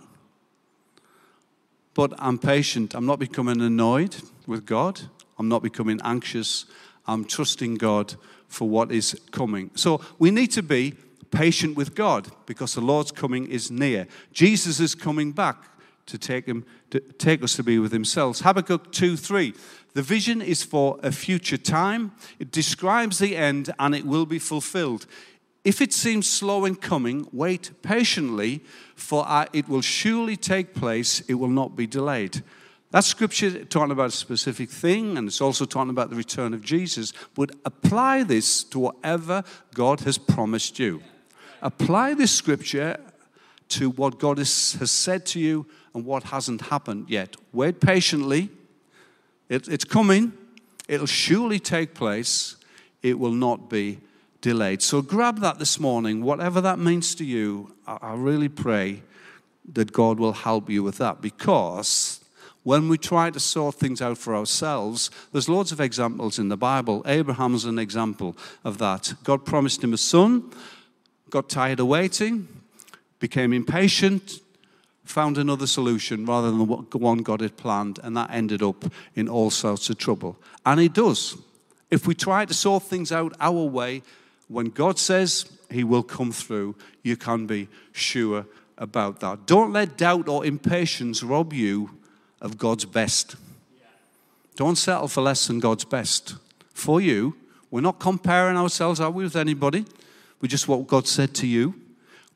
But 1.94 2.14
I'm 2.18 2.38
patient. 2.38 2.96
I'm 2.96 3.06
not 3.06 3.20
becoming 3.20 3.62
annoyed 3.62 4.16
with 4.48 4.66
God. 4.66 5.02
I'm 5.38 5.50
not 5.50 5.62
becoming 5.62 6.00
anxious. 6.04 6.66
I'm 7.06 7.26
trusting 7.26 7.76
God 7.76 8.16
for 8.48 8.70
what 8.70 8.92
is 8.92 9.20
coming. 9.32 9.72
So 9.76 10.02
we 10.20 10.32
need 10.32 10.52
to 10.52 10.64
be 10.64 10.94
patient 11.32 11.76
with 11.76 11.96
God 11.96 12.30
because 12.46 12.76
the 12.76 12.82
Lord's 12.82 13.12
coming 13.12 13.48
is 13.48 13.72
near. 13.72 14.08
Jesus 14.34 14.80
is 14.80 14.96
coming 14.96 15.32
back 15.32 15.58
to 16.08 16.18
take, 16.18 16.46
him, 16.46 16.66
to 16.90 17.00
take 17.00 17.44
us 17.44 17.56
to 17.56 17.64
be 17.64 17.80
with 17.80 17.92
himself. 17.92 18.40
Habakkuk 18.42 18.92
2 18.92 19.18
3. 19.18 19.54
The 19.94 20.02
vision 20.02 20.42
is 20.42 20.64
for 20.64 21.00
a 21.04 21.12
future 21.12 21.58
time. 21.58 22.14
It 22.40 22.52
describes 22.52 23.20
the 23.20 23.36
end 23.36 23.74
and 23.78 23.94
it 23.94 24.06
will 24.06 24.26
be 24.26 24.40
fulfilled. 24.40 25.06
If 25.64 25.82
it 25.82 25.94
seems 25.94 26.28
slow 26.28 26.66
in 26.66 26.76
coming, 26.76 27.28
wait 27.32 27.72
patiently, 27.82 28.62
for 28.96 29.26
it 29.54 29.70
will 29.70 29.82
surely 29.82 30.36
take 30.36 30.74
place, 30.74 31.22
it 31.22 31.36
will 31.36 31.50
not 31.50 31.76
be 31.76 31.86
delayed. 31.86 32.42
That 32.92 33.04
scripture 33.04 33.64
talking 33.64 33.92
about 33.92 34.08
a 34.08 34.12
specific 34.12 34.70
thing, 34.70 35.18
and 35.18 35.28
it's 35.28 35.40
also 35.40 35.66
talking 35.66 35.92
about 35.92 36.10
the 36.10 36.16
return 36.16 36.54
of 36.54 36.62
Jesus. 36.62 37.14
Would 37.38 37.58
apply 37.64 38.24
this 38.24 38.64
to 38.66 38.80
whatever 38.80 39.44
God 39.74 40.02
has 40.02 40.18
promised 40.18 40.78
you. 40.78 41.02
Apply 41.62 42.16
this 42.16 42.32
scripture 42.32 43.00
to 43.70 43.92
what 43.92 44.20
God 44.20 44.40
has, 44.40 44.74
has 44.74 44.92
said 44.92 45.26
to 45.28 45.40
you 45.40 45.68
and 45.94 46.06
what 46.06 46.24
hasn't 46.24 46.62
happened 46.62 47.10
yet. 47.10 47.36
Wait 47.52 47.80
patiently. 47.80 48.50
It, 49.50 49.68
it's 49.68 49.84
coming. 49.84 50.34
It'll 50.88 51.06
surely 51.06 51.60
take 51.60 51.94
place. 51.94 52.56
It 53.02 53.20
will 53.20 53.34
not 53.34 53.70
be 53.70 54.00
delayed. 54.42 54.82
So 54.82 55.02
grab 55.02 55.40
that 55.40 55.60
this 55.60 55.80
morning, 55.80 56.24
whatever 56.24 56.62
that 56.62 56.80
means 56.80 57.16
to 57.16 57.26
you. 57.26 57.76
I, 57.86 57.98
I 58.02 58.14
really 58.16 58.50
pray 58.50 59.04
that 59.74 59.92
God 59.92 60.20
will 60.20 60.34
help 60.34 60.70
you 60.70 60.84
with 60.84 60.98
that 60.98 61.22
because 61.22 62.22
when 62.64 62.90
we 62.90 62.98
try 62.98 63.30
to 63.30 63.40
sort 63.40 63.76
things 63.76 64.02
out 64.02 64.18
for 64.18 64.36
ourselves, 64.36 65.10
there's 65.32 65.50
loads 65.50 65.72
of 65.72 65.80
examples 65.80 66.38
in 66.38 66.50
the 66.50 66.58
Bible. 66.58 67.04
Abraham's 67.06 67.66
an 67.66 67.80
example 67.80 68.38
of 68.64 68.78
that. 68.78 69.14
God 69.24 69.46
promised 69.46 69.84
him 69.84 69.94
a 69.94 69.98
son, 69.98 70.52
got 71.30 71.50
tired 71.50 71.80
of 71.80 71.88
waiting, 71.88 72.48
became 73.20 73.54
impatient, 73.54 74.40
found 75.12 75.38
another 75.38 75.68
solution 75.68 76.26
rather 76.26 76.50
than 76.50 76.60
the 76.90 76.98
one 76.98 77.20
God 77.20 77.42
had 77.42 77.58
planned, 77.58 78.00
and 78.04 78.16
that 78.18 78.32
ended 78.32 78.64
up 78.64 78.86
in 79.16 79.28
all 79.30 79.52
sorts 79.52 79.90
of 79.90 79.98
trouble. 79.98 80.38
And 80.66 80.80
it 80.80 80.94
does. 80.94 81.38
If 81.90 82.08
we 82.08 82.16
try 82.16 82.46
to 82.46 82.54
sort 82.54 82.84
things 82.84 83.12
out 83.12 83.34
our 83.40 83.66
way, 83.66 84.02
when 84.48 84.68
God 84.68 84.98
says 84.98 85.46
He 85.70 85.84
will 85.84 86.04
come 86.04 86.32
through, 86.32 86.76
you 87.04 87.18
can 87.18 87.46
be 87.46 87.68
sure 87.92 88.46
about 88.78 89.20
that. 89.20 89.46
Don't 89.46 89.74
let 89.74 89.98
doubt 89.98 90.28
or 90.28 90.46
impatience 90.46 91.22
rob 91.22 91.54
you 91.54 91.92
of 92.42 92.58
God's 92.58 92.86
best. 92.86 93.36
Don't 94.56 94.78
settle 94.78 95.08
for 95.08 95.22
less 95.22 95.48
than 95.48 95.60
God's 95.60 95.86
best. 95.86 96.36
For 96.74 97.00
you, 97.00 97.36
we're 97.70 97.82
not 97.82 98.00
comparing 98.00 98.58
ourselves, 98.58 99.00
are 99.00 99.12
we, 99.12 99.24
with 99.24 99.36
anybody? 99.36 99.86
We're 100.42 100.48
just 100.48 100.68
what 100.68 100.88
God 100.88 101.08
said 101.08 101.34
to 101.36 101.48
you. 101.48 101.76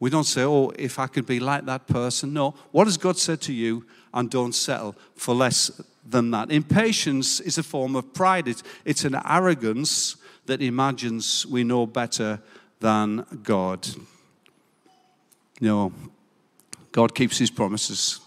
We 0.05 0.11
don't 0.11 0.23
say, 0.23 0.43
oh, 0.43 0.71
if 0.77 0.99
I 0.99 1.07
could 1.07 1.25
be 1.25 1.39
like 1.39 1.65
that 1.65 1.87
person. 1.87 2.31
No. 2.31 2.51
What 2.69 2.85
has 2.85 2.95
God 2.95 3.17
said 3.17 3.41
to 3.41 3.51
you? 3.51 3.87
And 4.13 4.29
don't 4.29 4.53
settle 4.53 4.95
for 5.15 5.33
less 5.33 5.81
than 6.07 6.29
that. 6.29 6.51
Impatience 6.51 7.39
is 7.39 7.57
a 7.57 7.63
form 7.63 7.95
of 7.95 8.13
pride, 8.13 8.47
it's, 8.47 8.61
it's 8.85 9.03
an 9.03 9.19
arrogance 9.25 10.17
that 10.45 10.61
imagines 10.61 11.47
we 11.47 11.63
know 11.63 11.87
better 11.87 12.39
than 12.79 13.25
God. 13.41 13.87
No, 15.59 15.91
God 16.91 17.15
keeps 17.15 17.39
his 17.39 17.49
promises 17.49 18.19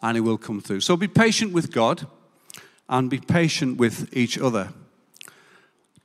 and 0.00 0.16
he 0.16 0.20
will 0.20 0.38
come 0.38 0.60
through. 0.60 0.82
So 0.82 0.96
be 0.96 1.08
patient 1.08 1.52
with 1.52 1.72
God 1.72 2.06
and 2.88 3.10
be 3.10 3.18
patient 3.18 3.78
with 3.78 4.16
each 4.16 4.38
other. 4.38 4.68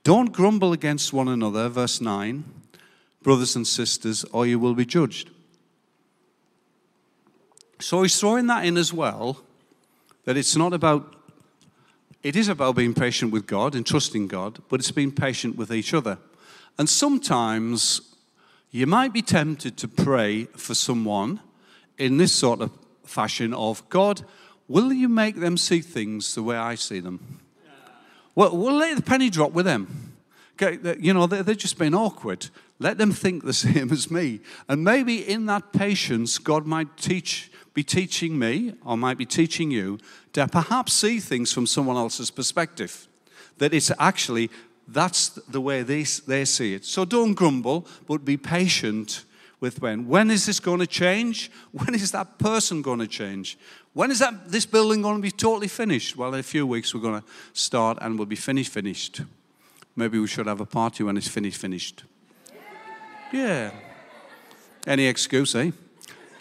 Don't 0.02 0.32
grumble 0.32 0.72
against 0.72 1.12
one 1.12 1.28
another, 1.28 1.68
verse 1.68 2.00
9, 2.00 2.42
brothers 3.22 3.56
and 3.56 3.66
sisters, 3.66 4.24
or 4.32 4.46
you 4.46 4.58
will 4.58 4.74
be 4.74 4.84
judged. 4.84 5.30
So 7.78 8.02
he's 8.02 8.18
throwing 8.18 8.46
that 8.46 8.64
in 8.64 8.76
as 8.76 8.92
well, 8.92 9.40
that 10.24 10.36
it's 10.36 10.56
not 10.56 10.72
about 10.72 11.16
it 12.22 12.36
is 12.36 12.48
about 12.48 12.76
being 12.76 12.92
patient 12.92 13.32
with 13.32 13.46
God 13.46 13.74
and 13.74 13.86
trusting 13.86 14.28
God, 14.28 14.58
but 14.68 14.78
it's 14.78 14.90
being 14.90 15.10
patient 15.10 15.56
with 15.56 15.72
each 15.72 15.94
other. 15.94 16.18
And 16.78 16.88
sometimes 16.88 18.02
you 18.70 18.86
might 18.86 19.12
be 19.12 19.22
tempted 19.22 19.78
to 19.78 19.88
pray 19.88 20.44
for 20.44 20.74
someone 20.74 21.40
in 21.96 22.18
this 22.18 22.34
sort 22.34 22.60
of 22.60 22.70
fashion 23.04 23.54
of 23.54 23.88
God, 23.88 24.22
will 24.68 24.92
you 24.92 25.08
make 25.08 25.36
them 25.36 25.56
see 25.56 25.80
things 25.80 26.34
the 26.34 26.42
way 26.42 26.56
I 26.56 26.74
see 26.74 27.00
them? 27.00 27.40
Well, 28.34 28.56
we'll 28.56 28.76
let 28.76 28.96
the 28.96 29.02
penny 29.02 29.30
drop 29.30 29.52
with 29.52 29.64
them. 29.64 30.14
Okay, 30.54 30.96
you 31.00 31.14
know, 31.14 31.26
they're 31.26 31.54
just 31.54 31.78
being 31.78 31.94
awkward. 31.94 32.48
Let 32.80 32.98
them 32.98 33.12
think 33.12 33.44
the 33.44 33.52
same 33.68 33.92
as 33.92 34.10
me. 34.10 34.40
And 34.68 34.82
maybe 34.82 35.18
in 35.18 35.46
that 35.46 35.72
patience, 35.72 36.38
God 36.38 36.66
might 36.66 36.96
teach 36.96 37.52
be 37.72 37.84
teaching 37.84 38.36
me 38.36 38.74
or 38.84 38.96
might 38.96 39.16
be 39.16 39.26
teaching 39.26 39.70
you 39.70 39.98
to 40.32 40.48
perhaps 40.48 40.92
see 40.92 41.20
things 41.20 41.52
from 41.52 41.66
someone 41.66 41.96
else's 41.96 42.30
perspective. 42.30 43.06
That 43.58 43.72
it's 43.72 43.92
actually, 43.98 44.50
that's 44.88 45.28
the 45.28 45.60
way 45.60 45.82
they, 45.82 46.02
they 46.02 46.44
see 46.44 46.74
it. 46.74 46.84
So 46.84 47.04
don't 47.04 47.34
grumble, 47.34 47.86
but 48.08 48.24
be 48.24 48.36
patient 48.36 49.24
with 49.60 49.80
when. 49.80 50.08
When 50.08 50.30
is 50.30 50.46
this 50.46 50.58
going 50.58 50.80
to 50.80 50.86
change? 50.86 51.50
When 51.72 51.94
is 51.94 52.10
that 52.10 52.38
person 52.38 52.82
going 52.82 52.98
to 52.98 53.06
change? 53.06 53.56
When 53.92 54.10
is 54.10 54.18
that 54.18 54.50
this 54.50 54.66
building 54.66 55.02
going 55.02 55.16
to 55.16 55.22
be 55.22 55.30
totally 55.30 55.68
finished? 55.68 56.16
Well, 56.16 56.34
in 56.34 56.40
a 56.40 56.42
few 56.42 56.66
weeks 56.66 56.92
we're 56.94 57.02
going 57.02 57.20
to 57.20 57.26
start 57.52 57.98
and 58.00 58.18
we'll 58.18 58.26
be 58.26 58.36
finished 58.36 58.72
finished. 58.72 59.22
Maybe 59.94 60.18
we 60.18 60.26
should 60.26 60.46
have 60.46 60.60
a 60.60 60.66
party 60.66 61.04
when 61.04 61.16
it's 61.16 61.28
finished 61.28 61.60
finished. 61.60 62.04
Yeah. 63.32 63.70
Any 64.86 65.06
excuse, 65.06 65.54
eh? 65.54 65.70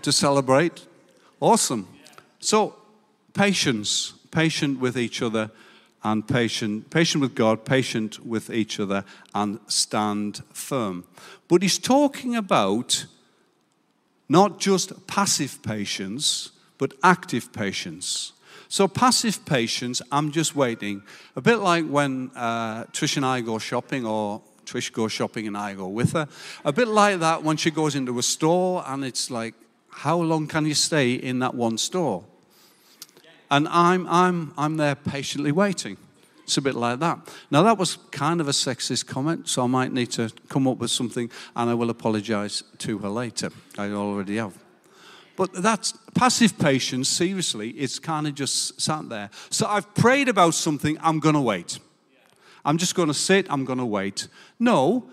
To 0.02 0.12
celebrate. 0.12 0.86
Awesome. 1.39 1.88
So, 2.39 2.75
patience, 3.34 4.13
patient 4.32 4.80
with 4.80 4.97
each 4.97 5.21
other 5.21 5.52
and 6.04 6.28
patient, 6.28 6.89
patient 6.89 7.21
with 7.21 7.36
God, 7.36 7.65
patient 7.65 8.25
with 8.25 8.49
each 8.49 8.80
other, 8.80 9.04
and 9.36 9.60
stand 9.67 10.41
firm. 10.54 11.04
But 11.47 11.62
he's 11.62 11.78
talking 11.78 12.36
about 12.36 13.06
not 14.28 14.60
just 14.60 15.06
passive 15.08 15.62
patience, 15.62 16.52
but 16.78 16.93
active 17.04 17.52
patience. 17.52 18.32
So, 18.67 18.88
passive 18.88 19.45
patience, 19.45 20.02
I'm 20.12 20.32
just 20.32 20.56
waiting. 20.56 21.04
A 21.36 21.41
bit 21.41 21.58
like 21.58 21.88
when 21.88 22.32
uh, 22.36 22.86
Trish 22.86 23.17
and 23.17 23.25
I 23.25 23.41
go 23.41 23.60
shopping, 23.60 24.06
or 24.06 24.41
Trish 24.69 24.91
goes 24.91 25.12
shopping 25.12 25.47
and 25.47 25.58
I 25.58 25.73
go 25.73 25.88
with 25.88 26.13
her. 26.13 26.27
A 26.63 26.71
bit 26.71 26.88
like 26.88 27.19
that 27.19 27.43
when 27.43 27.58
she 27.58 27.71
goes 27.71 27.95
into 27.95 28.19
a 28.19 28.23
store 28.23 28.84
and 28.86 29.03
it's 29.03 29.32
like, 29.32 29.55
how 29.89 30.17
long 30.17 30.47
can 30.47 30.65
you 30.65 30.75
stay 30.75 31.13
in 31.13 31.39
that 31.39 31.55
one 31.55 31.77
store? 31.77 32.23
And 33.49 33.67
I'm, 33.67 34.08
I'm, 34.08 34.53
I'm 34.58 34.77
there 34.77 34.95
patiently 34.95 35.51
waiting. 35.51 35.97
It's 36.43 36.58
a 36.58 36.62
bit 36.62 36.75
like 36.75 36.99
that. 36.99 37.19
Now, 37.51 37.63
that 37.63 37.77
was 37.77 37.97
kind 38.12 38.41
of 38.41 38.47
a 38.47 38.51
sexist 38.51 39.05
comment, 39.08 39.47
so 39.47 39.63
I 39.63 39.67
might 39.67 39.91
need 39.91 40.12
to 40.12 40.32
come 40.49 40.67
up 40.67 40.77
with 40.77 40.91
something 40.91 41.29
and 41.55 41.69
I 41.69 41.73
will 41.73 41.89
apologize 41.89 42.63
to 42.79 42.97
her 42.99 43.10
later. 43.10 43.49
I 43.77 43.89
already 43.89 44.38
have. 44.38 44.58
But 45.36 45.53
that's 45.53 45.93
passive 46.15 46.58
patience, 46.60 47.08
seriously, 47.08 47.69
it's 47.71 47.97
kind 47.97 48.27
of 48.27 48.36
just 48.36 48.79
sat 48.82 49.10
there. 49.10 49.29
So 49.49 49.67
I've 49.67 49.93
prayed 49.93 50.27
about 50.27 50.53
something, 50.53 50.97
I'm 51.01 51.19
going 51.19 51.36
to 51.36 51.41
wait. 51.41 51.79
I'm 52.65 52.78
just 52.78 52.95
going 52.95 53.08
to 53.08 53.13
sit, 53.13 53.48
I'm 53.50 53.65
going 53.65 53.80
to 53.80 53.86
wait. 53.86 54.28
No, 54.60 55.10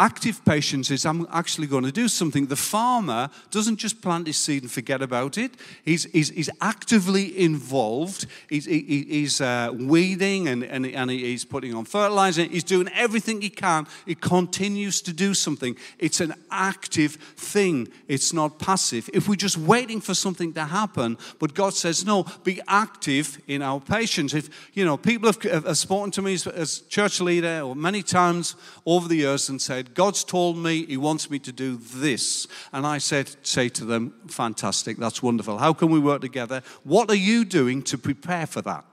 active 0.00 0.42
patience 0.46 0.90
is 0.90 1.04
I'm 1.04 1.26
actually 1.30 1.66
going 1.66 1.84
to 1.84 1.92
do 1.92 2.08
something. 2.08 2.46
The 2.46 2.56
farmer 2.56 3.28
doesn't 3.50 3.76
just 3.76 4.00
plant 4.00 4.26
his 4.26 4.38
seed 4.38 4.62
and 4.62 4.72
forget 4.72 5.02
about 5.02 5.36
it. 5.36 5.52
He's, 5.84 6.04
he's, 6.04 6.30
he's 6.30 6.48
actively 6.60 7.38
involved. 7.38 8.26
He's, 8.48 8.64
he, 8.64 9.04
he's 9.08 9.42
uh, 9.42 9.70
weeding 9.74 10.48
and, 10.48 10.64
and, 10.64 10.86
and 10.86 11.10
he's 11.10 11.44
putting 11.44 11.74
on 11.74 11.84
fertilizer. 11.84 12.44
He's 12.44 12.64
doing 12.64 12.88
everything 12.94 13.42
he 13.42 13.50
can. 13.50 13.86
He 14.06 14.14
continues 14.14 15.02
to 15.02 15.12
do 15.12 15.34
something. 15.34 15.76
It's 15.98 16.20
an 16.20 16.32
active 16.50 17.16
thing. 17.36 17.88
It's 18.08 18.32
not 18.32 18.58
passive. 18.58 19.10
If 19.12 19.28
we're 19.28 19.34
just 19.34 19.58
waiting 19.58 20.00
for 20.00 20.14
something 20.14 20.54
to 20.54 20.64
happen, 20.64 21.18
but 21.38 21.52
God 21.52 21.74
says, 21.74 22.06
no, 22.06 22.24
be 22.42 22.60
active 22.66 23.38
in 23.46 23.60
our 23.60 23.80
patience. 23.80 24.32
If, 24.32 24.70
you 24.72 24.86
know, 24.86 24.96
people 24.96 25.30
have, 25.30 25.42
have 25.64 25.76
spoken 25.76 26.10
to 26.12 26.22
me 26.22 26.34
as, 26.34 26.46
as 26.46 26.80
church 26.88 27.20
leader 27.20 27.60
or 27.60 27.76
many 27.76 28.02
times 28.02 28.56
over 28.86 29.06
the 29.06 29.16
years 29.16 29.50
and 29.50 29.60
said, 29.60 29.89
God's 29.94 30.24
told 30.24 30.56
me 30.56 30.86
He 30.86 30.96
wants 30.96 31.30
me 31.30 31.38
to 31.40 31.52
do 31.52 31.76
this. 31.76 32.46
And 32.72 32.86
I 32.86 32.98
said, 32.98 33.34
say 33.42 33.68
to 33.70 33.84
them, 33.84 34.14
fantastic, 34.28 34.96
that's 34.96 35.22
wonderful. 35.22 35.58
How 35.58 35.72
can 35.72 35.90
we 35.90 35.98
work 35.98 36.20
together? 36.20 36.62
What 36.84 37.10
are 37.10 37.16
you 37.16 37.44
doing 37.44 37.82
to 37.84 37.98
prepare 37.98 38.46
for 38.46 38.62
that? 38.62 38.84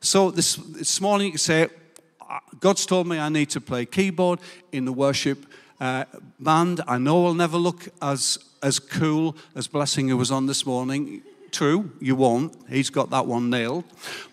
So 0.00 0.30
this, 0.30 0.56
this 0.56 1.00
morning 1.00 1.32
you 1.32 1.38
say, 1.38 1.68
God's 2.60 2.86
told 2.86 3.06
me 3.06 3.18
I 3.18 3.28
need 3.28 3.50
to 3.50 3.60
play 3.60 3.86
keyboard 3.86 4.40
in 4.72 4.84
the 4.84 4.92
worship 4.92 5.46
uh, 5.80 6.04
band. 6.40 6.80
I 6.86 6.98
know 6.98 7.26
I'll 7.26 7.34
never 7.34 7.56
look 7.56 7.88
as, 8.02 8.38
as 8.62 8.78
cool 8.78 9.36
as 9.54 9.66
Blessing 9.66 10.08
who 10.08 10.16
was 10.16 10.30
on 10.30 10.46
this 10.46 10.66
morning. 10.66 11.22
True, 11.50 11.92
you 12.00 12.16
won't. 12.16 12.56
He's 12.68 12.90
got 12.90 13.10
that 13.10 13.26
one 13.26 13.50
nailed. 13.50 13.84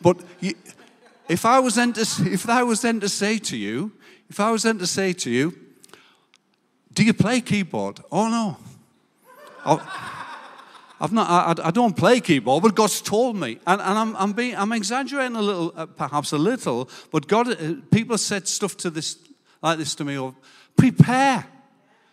But 0.02 0.18
you, 0.40 0.56
if 1.30 1.46
I 1.46 1.60
was 1.60 1.76
then 1.76 1.94
to, 1.94 2.02
if 2.02 2.50
I 2.50 2.64
was 2.64 2.82
then 2.82 3.00
to 3.00 3.10
say 3.10 3.38
to 3.40 3.58
you, 3.58 3.92
if 4.32 4.40
I 4.40 4.50
was 4.50 4.64
then 4.64 4.78
to 4.78 4.88
say 4.88 5.12
to 5.12 5.30
you, 5.30 5.54
do 6.94 7.04
you 7.04 7.14
play 7.14 7.42
keyboard? 7.42 8.00
Oh 8.10 8.30
no. 8.30 8.58
I've 11.02 11.12
not, 11.12 11.60
I, 11.60 11.68
I, 11.68 11.72
don't 11.72 11.98
play 11.98 12.22
keyboard, 12.22 12.64
but 12.64 12.74
God's 12.74 13.02
told 13.02 13.36
me. 13.36 13.60
And, 13.68 13.82
and 13.82 14.00
I'm, 14.00 14.16
I'm, 14.16 14.32
being, 14.32 14.56
I'm 14.56 14.72
exaggerating 14.72 15.36
a 15.36 15.42
little, 15.42 15.74
uh, 15.76 15.86
perhaps 15.86 16.32
a 16.32 16.38
little, 16.38 16.90
but 17.12 17.28
God, 17.28 17.50
uh, 17.50 17.74
people 17.92 18.18
said 18.18 18.48
stuff 18.48 18.78
to 18.78 18.90
this, 18.90 19.18
like 19.62 19.78
this 19.80 19.96
to 19.96 20.06
me, 20.06 20.18
or 20.18 20.34
prepare. 20.78 21.46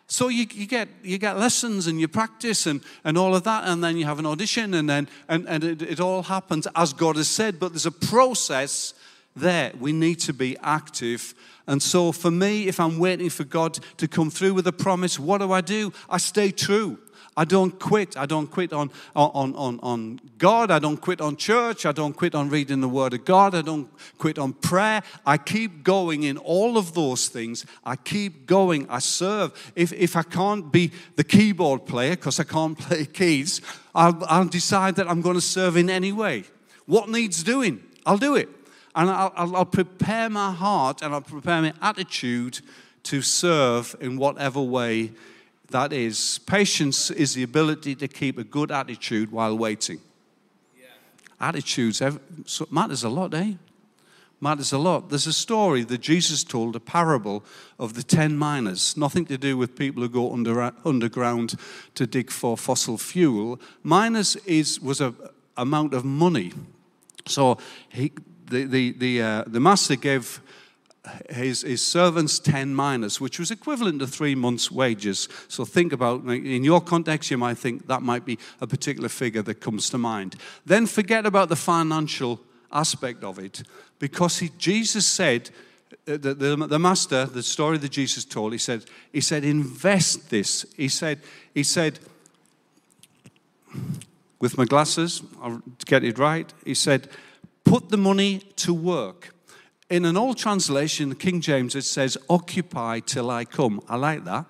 So 0.09 0.29
you, 0.29 0.47
you, 0.53 0.67
get, 0.67 0.89
you 1.05 1.19
get 1.19 1.39
lessons 1.39 1.87
and 1.87 2.01
you 2.01 2.09
practice 2.09 2.67
and, 2.67 2.81
and 3.05 3.17
all 3.17 3.37
of 3.37 3.45
that, 3.45 3.69
and 3.69 3.85
then 3.85 3.97
you 3.97 4.07
have 4.07 4.19
an 4.19 4.27
audition, 4.27 4.75
and 4.75 4.91
then 4.91 5.09
and, 5.29 5.47
and 5.49 5.63
it, 5.63 5.83
it 5.83 6.01
all 6.01 6.25
happens 6.25 6.67
as 6.75 6.93
God 6.93 7.17
has 7.17 7.29
said, 7.29 7.61
but 7.61 7.73
there's 7.73 7.87
a 7.87 7.93
process 7.93 8.95
there. 9.37 9.73
We 9.79 9.93
need 9.93 10.21
to 10.21 10.33
be 10.33 10.57
active 10.63 11.35
and 11.69 11.83
so, 11.83 12.13
for 12.13 12.31
me, 12.31 12.67
if 12.67 12.81
I'm 12.81 12.99
waiting 12.99 13.29
for 13.29 13.45
God 13.45 13.79
to 13.99 14.09
come 14.09 14.31
through 14.31 14.55
with 14.55 14.67
a 14.67 14.73
promise, 14.73 15.19
what 15.19 15.39
do 15.39 15.53
I 15.53 15.61
do? 15.61 15.93
I 16.09 16.17
stay 16.17 16.51
true. 16.51 16.99
I 17.37 17.45
don't 17.45 17.79
quit. 17.79 18.17
I 18.17 18.25
don't 18.25 18.51
quit 18.51 18.73
on, 18.73 18.91
on, 19.15 19.55
on, 19.55 19.79
on 19.81 20.19
God. 20.39 20.71
I 20.71 20.79
don't 20.79 20.97
quit 20.97 21.21
on 21.21 21.37
church. 21.37 21.85
I 21.85 21.93
don't 21.93 22.15
quit 22.15 22.35
on 22.35 22.49
reading 22.49 22.81
the 22.81 22.89
Word 22.89 23.13
of 23.13 23.27
God. 23.27 23.55
I 23.55 23.61
don't 23.61 23.87
quit 24.17 24.39
on 24.39 24.55
prayer. 24.55 25.03
I 25.27 25.37
keep 25.37 25.85
going 25.85 26.23
in 26.23 26.39
all 26.39 26.79
of 26.79 26.95
those 26.95 27.29
things. 27.29 27.67
I 27.85 27.97
keep 27.97 28.47
going. 28.47 28.89
I 28.89 28.99
serve. 28.99 29.53
If, 29.77 29.93
if 29.93 30.17
I 30.17 30.23
can't 30.23 30.73
be 30.73 30.91
the 31.17 31.23
keyboard 31.23 31.85
player 31.85 32.17
because 32.17 32.41
I 32.41 32.45
can't 32.45 32.79
play 32.79 33.05
keys, 33.05 33.61
I'll, 33.95 34.25
I'll 34.25 34.49
decide 34.49 34.97
that 34.97 35.09
I'm 35.09 35.21
going 35.21 35.37
to 35.37 35.43
serve 35.43 35.77
in 35.77 35.91
any 35.91 36.13
way. 36.13 36.45
What 36.87 37.11
needs 37.11 37.43
doing? 37.43 37.83
I'll 38.07 38.17
do 38.17 38.37
it. 38.37 38.49
And 38.95 39.11
I'll, 39.11 39.33
I'll, 39.37 39.65
prepare 39.65 40.29
my 40.29 40.53
heart 40.53 41.03
and 41.03 41.15
I'll 41.15 41.21
prepare 41.21 41.63
my 41.63 41.73
attitude 41.81 42.61
to 43.05 43.23
serve 43.23 43.95
in 44.01 44.17
whatever 44.17 44.61
way 44.61 45.13
that 45.71 45.93
is. 45.93 46.41
Patience 46.47 47.11
is 47.11 47.35
the 47.35 47.43
ability 47.43 47.95
to 47.97 48.09
keep 48.09 48.39
a 48.39 48.45
good 48.45 48.71
attitude 48.71 49.31
while 49.31 49.57
waiting. 49.57 50.01
Yeah. 50.79 50.87
Attitudes 51.41 52.03
matters 52.71 53.05
a 53.05 53.09
lot, 53.09 53.35
eh? 53.35 53.55
Matters 54.41 54.73
a 54.73 54.79
lot. 54.79 55.11
There's 55.11 55.27
a 55.27 55.33
story 55.33 55.83
that 55.85 55.99
Jesus 55.99 56.45
told, 56.45 56.77
a 56.77 56.81
parable 56.81 57.45
of 57.79 57.95
the 57.95 58.05
10 58.05 58.37
miners. 58.37 58.97
Nothing 58.97 59.27
to 59.27 59.37
do 59.37 59.57
with 59.57 59.77
people 59.77 60.03
who 60.03 60.09
go 60.09 60.33
under, 60.33 60.73
underground 60.85 61.57
to 61.97 62.07
dig 62.07 62.31
for 62.31 62.57
fossil 62.57 62.99
fuel. 62.99 63.61
Miners 63.83 64.37
is, 64.47 64.81
was 64.81 65.01
a 65.01 65.13
amount 65.59 65.93
of 65.93 66.05
money. 66.05 66.53
So 67.27 67.59
he, 67.91 68.13
the, 68.51 68.65
the, 68.65 68.93
the, 68.93 69.23
uh, 69.23 69.45
the 69.47 69.61
master 69.61 69.97
gave 69.97 70.41
his, 71.31 71.63
his 71.63 71.85
servants 71.85 72.39
10 72.39 72.75
minas, 72.75 73.21
which 73.21 73.39
was 73.39 73.51
equivalent 73.51 74.01
to 74.01 74.07
three 74.07 74.35
months' 74.35 74.71
wages. 74.71 75.29
So 75.49 75.65
think 75.65 75.93
about, 75.93 76.25
in 76.25 76.65
your 76.65 76.81
context, 76.81 77.31
you 77.31 77.39
might 77.39 77.59
think 77.59 77.87
that 77.87 78.03
might 78.03 78.25
be 78.25 78.39
a 78.61 78.67
particular 78.67 79.09
figure 79.09 79.43
that 79.43 79.57
comes 79.57 79.91
to 79.91 79.99
mind. 79.99 80.37
Then 80.67 80.87
forget 80.87 81.27
about 81.27 81.49
the 81.49 81.57
financial 81.57 82.41
aspect 82.73 83.25
of 83.25 83.39
it, 83.39 83.63
because 83.99 84.39
he, 84.39 84.51
Jesus 84.59 85.07
said, 85.07 85.51
uh, 86.07 86.17
the, 86.19 86.35
the, 86.35 86.57
the, 86.67 86.79
master, 86.79 87.25
the 87.25 87.43
story 87.43 87.79
that 87.79 87.91
Jesus 87.91 88.25
told, 88.25 88.53
he 88.53 88.59
said, 88.59 88.85
he 89.13 89.21
said, 89.21 89.45
invest 89.45 90.31
this. 90.31 90.67
He 90.77 90.89
said, 90.89 91.21
he 91.55 91.63
said, 91.63 91.99
with 94.41 94.57
my 94.57 94.65
glasses, 94.65 95.23
I'll 95.43 95.63
get 95.87 96.05
it 96.05 96.19
right. 96.19 96.53
He 96.65 96.75
said, 96.75 97.09
put 97.69 97.91
the 97.91 97.99
money 97.99 98.39
to 98.57 98.73
work. 98.73 99.35
In 99.91 100.05
an 100.05 100.17
old 100.17 100.39
translation, 100.39 101.15
King 101.15 101.41
James, 101.41 101.75
it 101.75 101.83
says, 101.85 102.17
occupy 102.29 103.01
till 103.01 103.31
I 103.31 103.45
come. 103.45 103.83
I 103.89 103.97
like 103.97 104.25
that. 104.25 104.47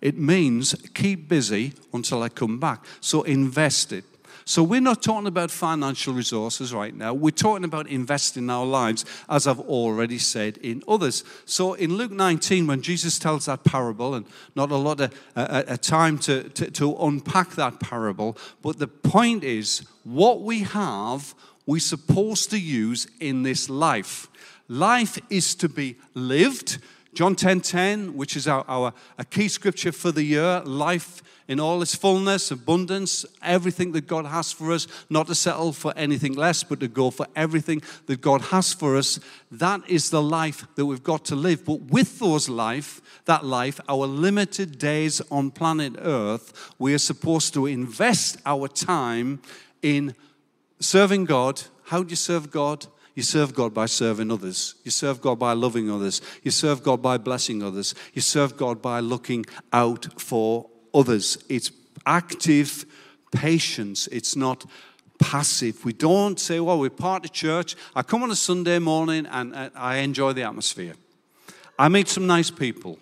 It 0.00 0.18
means 0.18 0.74
keep 0.94 1.28
busy 1.28 1.72
until 1.92 2.22
I 2.22 2.28
come 2.28 2.60
back. 2.60 2.84
So 3.00 3.22
invest 3.22 3.92
it. 3.92 4.04
So 4.44 4.62
we're 4.62 4.80
not 4.80 5.02
talking 5.02 5.26
about 5.26 5.50
financial 5.50 6.14
resources 6.14 6.72
right 6.72 6.94
now. 6.94 7.12
We're 7.12 7.30
talking 7.30 7.64
about 7.64 7.86
investing 7.86 8.48
our 8.48 8.64
lives, 8.64 9.04
as 9.28 9.46
I've 9.46 9.60
already 9.60 10.16
said 10.18 10.56
in 10.58 10.82
others. 10.88 11.24
So 11.44 11.74
in 11.74 11.96
Luke 11.96 12.12
19, 12.12 12.66
when 12.66 12.80
Jesus 12.80 13.18
tells 13.18 13.44
that 13.44 13.64
parable, 13.64 14.14
and 14.14 14.24
not 14.54 14.70
a 14.70 14.76
lot 14.76 15.00
of 15.00 15.14
a, 15.36 15.64
a 15.68 15.76
time 15.76 16.16
to, 16.20 16.48
to, 16.50 16.70
to 16.70 16.96
unpack 16.96 17.50
that 17.56 17.80
parable, 17.80 18.38
but 18.62 18.78
the 18.78 18.88
point 18.88 19.44
is 19.44 19.86
what 20.04 20.40
we 20.40 20.60
have 20.60 21.34
we're 21.68 21.78
supposed 21.78 22.48
to 22.48 22.58
use 22.58 23.06
in 23.20 23.42
this 23.42 23.68
life. 23.68 24.26
Life 24.68 25.18
is 25.28 25.54
to 25.56 25.68
be 25.68 25.96
lived. 26.14 26.78
John 27.12 27.34
10:10, 27.34 27.36
10, 27.36 27.60
10, 27.60 28.14
which 28.16 28.36
is 28.36 28.48
our, 28.48 28.64
our 28.66 28.94
a 29.18 29.24
key 29.26 29.48
scripture 29.48 29.92
for 29.92 30.10
the 30.10 30.22
year, 30.22 30.62
life 30.64 31.22
in 31.46 31.60
all 31.60 31.82
its 31.82 31.94
fullness, 31.94 32.50
abundance, 32.50 33.26
everything 33.42 33.92
that 33.92 34.06
God 34.06 34.24
has 34.24 34.50
for 34.50 34.72
us, 34.72 34.86
not 35.10 35.26
to 35.26 35.34
settle 35.34 35.74
for 35.74 35.92
anything 35.94 36.32
less, 36.32 36.62
but 36.62 36.80
to 36.80 36.88
go 36.88 37.10
for 37.10 37.26
everything 37.36 37.82
that 38.06 38.22
God 38.22 38.40
has 38.40 38.72
for 38.72 38.96
us. 38.96 39.20
That 39.50 39.82
is 39.86 40.08
the 40.08 40.22
life 40.22 40.66
that 40.76 40.86
we've 40.86 41.02
got 41.02 41.26
to 41.26 41.36
live. 41.36 41.66
But 41.66 41.82
with 41.82 42.18
those 42.18 42.48
life, 42.48 43.02
that 43.26 43.44
life, 43.44 43.78
our 43.90 44.06
limited 44.06 44.78
days 44.78 45.20
on 45.30 45.50
planet 45.50 45.96
Earth, 45.98 46.72
we 46.78 46.94
are 46.94 46.98
supposed 46.98 47.52
to 47.54 47.66
invest 47.66 48.38
our 48.46 48.68
time 48.68 49.42
in 49.82 50.14
serving 50.80 51.24
God. 51.24 51.62
How 51.84 52.02
do 52.02 52.10
you 52.10 52.16
serve 52.16 52.50
God? 52.50 52.86
You 53.14 53.22
serve 53.22 53.52
God 53.52 53.74
by 53.74 53.86
serving 53.86 54.30
others. 54.30 54.76
You 54.84 54.92
serve 54.92 55.20
God 55.20 55.38
by 55.38 55.52
loving 55.52 55.90
others. 55.90 56.20
You 56.44 56.52
serve 56.52 56.84
God 56.84 57.02
by 57.02 57.18
blessing 57.18 57.62
others. 57.62 57.94
You 58.14 58.22
serve 58.22 58.56
God 58.56 58.80
by 58.80 59.00
looking 59.00 59.44
out 59.72 60.20
for 60.20 60.70
others. 60.94 61.36
It's 61.48 61.72
active 62.06 62.86
patience. 63.32 64.06
It's 64.08 64.36
not 64.36 64.64
passive. 65.18 65.84
We 65.84 65.92
don't 65.92 66.38
say, 66.38 66.60
well, 66.60 66.78
we're 66.78 66.90
part 66.90 67.24
of 67.24 67.32
church. 67.32 67.74
I 67.96 68.02
come 68.02 68.22
on 68.22 68.30
a 68.30 68.36
Sunday 68.36 68.78
morning 68.78 69.26
and 69.26 69.52
I 69.74 69.96
enjoy 69.96 70.32
the 70.32 70.44
atmosphere. 70.44 70.94
I 71.76 71.88
meet 71.88 72.06
some 72.06 72.26
nice 72.26 72.52
people. 72.52 73.00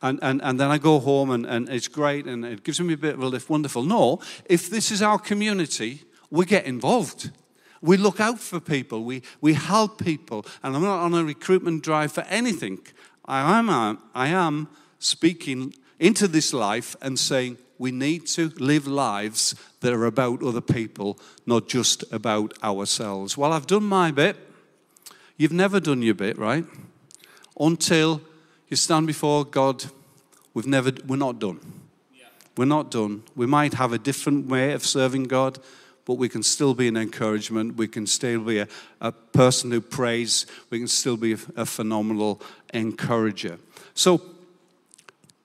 And, 0.00 0.18
and, 0.22 0.42
and 0.42 0.58
then 0.58 0.70
I 0.70 0.78
go 0.78 0.98
home 0.98 1.30
and, 1.30 1.46
and 1.46 1.68
it's 1.68 1.88
great 1.88 2.26
and 2.26 2.44
it 2.44 2.64
gives 2.64 2.80
me 2.80 2.94
a 2.94 2.98
bit 2.98 3.14
of 3.14 3.22
a 3.22 3.26
lift. 3.26 3.50
Wonderful. 3.50 3.82
No, 3.82 4.20
if 4.46 4.70
this 4.70 4.90
is 4.90 5.02
our 5.02 5.18
community, 5.18 6.02
we 6.30 6.44
get 6.44 6.64
involved. 6.64 7.30
We 7.82 7.96
look 7.96 8.20
out 8.20 8.40
for 8.40 8.58
people, 8.58 9.04
we, 9.04 9.22
we 9.40 9.54
help 9.54 10.02
people. 10.02 10.44
And 10.62 10.74
I'm 10.74 10.82
not 10.82 11.00
on 11.00 11.14
a 11.14 11.24
recruitment 11.24 11.82
drive 11.82 12.12
for 12.12 12.22
anything. 12.22 12.78
I 13.24 13.58
am, 13.58 13.98
I 14.14 14.28
am 14.28 14.68
speaking 14.98 15.74
into 15.98 16.28
this 16.28 16.52
life 16.52 16.96
and 17.02 17.18
saying 17.18 17.58
we 17.78 17.90
need 17.90 18.26
to 18.26 18.48
live 18.58 18.86
lives 18.86 19.54
that 19.80 19.92
are 19.92 20.06
about 20.06 20.42
other 20.42 20.60
people, 20.60 21.18
not 21.44 21.68
just 21.68 22.04
about 22.12 22.54
ourselves. 22.62 23.36
Well, 23.36 23.52
I've 23.52 23.66
done 23.66 23.84
my 23.84 24.10
bit. 24.10 24.36
You've 25.36 25.52
never 25.52 25.80
done 25.80 26.02
your 26.02 26.14
bit, 26.14 26.38
right? 26.38 26.64
Until 27.58 28.22
you 28.68 28.76
stand 28.76 29.06
before 29.06 29.44
God, 29.44 29.84
we've 30.54 30.66
never, 30.66 30.92
we're 31.06 31.16
not 31.16 31.38
done. 31.38 31.60
We're 32.56 32.64
not 32.64 32.90
done. 32.90 33.22
We 33.34 33.44
might 33.44 33.74
have 33.74 33.92
a 33.92 33.98
different 33.98 34.46
way 34.46 34.72
of 34.72 34.84
serving 34.84 35.24
God 35.24 35.58
but 36.06 36.14
we 36.14 36.28
can 36.28 36.42
still 36.42 36.72
be 36.72 36.88
an 36.88 36.96
encouragement. 36.96 37.76
We 37.76 37.88
can 37.88 38.06
still 38.06 38.40
be 38.40 38.60
a, 38.60 38.68
a 39.00 39.12
person 39.12 39.70
who 39.70 39.80
prays. 39.80 40.46
We 40.70 40.78
can 40.78 40.88
still 40.88 41.16
be 41.16 41.34
a, 41.34 41.38
a 41.56 41.66
phenomenal 41.66 42.40
encourager. 42.72 43.58
So 43.94 44.22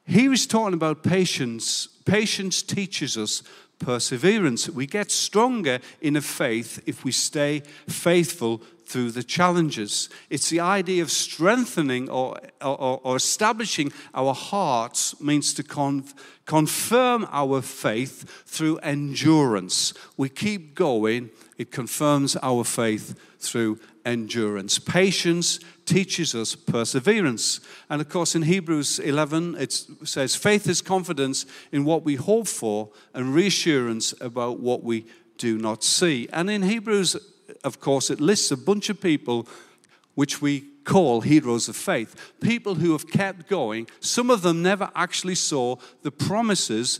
here 0.05 0.29
he's 0.29 0.47
talking 0.47 0.75
about 0.75 1.03
patience. 1.03 1.87
Patience 2.05 2.61
teaches 2.61 3.17
us 3.17 3.43
perseverance. 3.79 4.69
We 4.69 4.85
get 4.85 5.09
stronger 5.09 5.79
in 5.99 6.15
a 6.15 6.21
faith 6.21 6.81
if 6.85 7.03
we 7.03 7.11
stay 7.11 7.63
faithful 7.89 8.61
through 8.91 9.11
the 9.11 9.23
challenges. 9.23 10.09
It's 10.29 10.49
the 10.49 10.59
idea 10.59 11.01
of 11.01 11.11
strengthening 11.11 12.09
or, 12.09 12.37
or, 12.61 12.99
or 13.03 13.15
establishing 13.15 13.93
our 14.13 14.33
hearts 14.33 15.19
means 15.21 15.53
to 15.53 15.63
con- 15.63 16.03
confirm 16.45 17.25
our 17.31 17.61
faith 17.61 18.29
through 18.45 18.77
endurance. 18.79 19.93
We 20.17 20.27
keep 20.27 20.75
going, 20.75 21.29
it 21.57 21.71
confirms 21.71 22.35
our 22.43 22.65
faith 22.65 23.17
through 23.39 23.79
endurance. 24.03 24.77
Patience 24.77 25.59
teaches 25.85 26.35
us 26.35 26.55
perseverance. 26.55 27.61
And 27.89 28.01
of 28.01 28.09
course, 28.09 28.35
in 28.35 28.41
Hebrews 28.41 28.99
11, 28.99 29.55
it 29.57 29.71
says, 30.03 30.35
faith 30.35 30.67
is 30.67 30.81
confidence 30.81 31.45
in 31.71 31.85
what 31.85 32.03
we 32.03 32.15
hope 32.15 32.47
for 32.47 32.89
and 33.13 33.33
reassurance 33.33 34.13
about 34.19 34.59
what 34.59 34.83
we 34.83 35.05
do 35.37 35.57
not 35.57 35.83
see. 35.83 36.27
And 36.33 36.49
in 36.49 36.61
Hebrews 36.61 37.15
of 37.63 37.79
course, 37.79 38.09
it 38.09 38.21
lists 38.21 38.51
a 38.51 38.57
bunch 38.57 38.89
of 38.89 39.01
people 39.01 39.47
which 40.15 40.41
we 40.41 40.65
call 40.83 41.21
heroes 41.21 41.67
of 41.69 41.75
faith. 41.75 42.33
People 42.41 42.75
who 42.75 42.91
have 42.91 43.09
kept 43.09 43.47
going. 43.47 43.87
Some 43.99 44.29
of 44.29 44.41
them 44.41 44.61
never 44.61 44.89
actually 44.95 45.35
saw 45.35 45.77
the 46.01 46.11
promises 46.11 46.99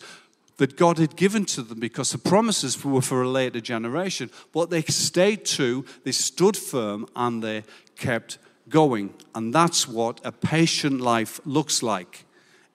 that 0.58 0.78
God 0.78 1.00
had 1.00 1.16
given 1.16 1.46
to 1.46 1.64
them 1.64 1.80
because 1.80 2.12
the 2.12 2.18
promises 2.18 2.84
were 2.86 3.02
for 3.02 3.24
a 3.24 3.30
later 3.30 3.60
generation. 3.60 4.30
But 4.54 4.70
they 4.70 4.84
stayed 4.84 5.46
true, 5.46 5.86
they 6.04 6.12
stood 6.12 6.56
firm, 6.56 7.08
and 7.16 7.44
they 7.44 7.64
kept 7.98 8.38
going. 8.70 9.14
And 9.34 9.54
that's 9.54 9.88
what 9.88 10.22
a 10.24 10.32
patient 10.32 11.02
life 11.02 11.40
looks 11.46 11.82
like. 11.82 12.26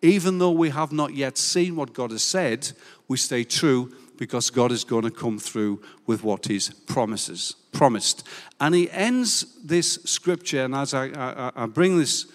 Even 0.03 0.39
though 0.39 0.51
we 0.51 0.71
have 0.71 0.93
not 0.93 1.15
yet 1.15 1.39
seen 1.39 1.77
what 1.77 1.93
God 1.93 2.11
has 2.11 2.23
said, 2.23 2.73
we 3.09 3.17
stay 3.17 3.45
true 3.45 3.93
because 4.19 4.51
God 4.51 4.73
is 4.73 4.85
going 4.85 5.05
to 5.05 5.11
come 5.11 5.39
through 5.39 5.83
with 6.07 6.25
what 6.25 6.47
He's 6.47 6.71
promises 6.71 7.57
promised. 7.77 8.27
And 8.61 8.75
he 8.75 8.91
ends 8.91 9.59
this 9.63 9.95
scripture, 10.05 10.65
and 10.65 10.75
as 10.75 10.95
I, 10.95 11.07
I, 11.09 11.53
I 11.55 11.67
bring 11.67 11.99
this 11.99 12.27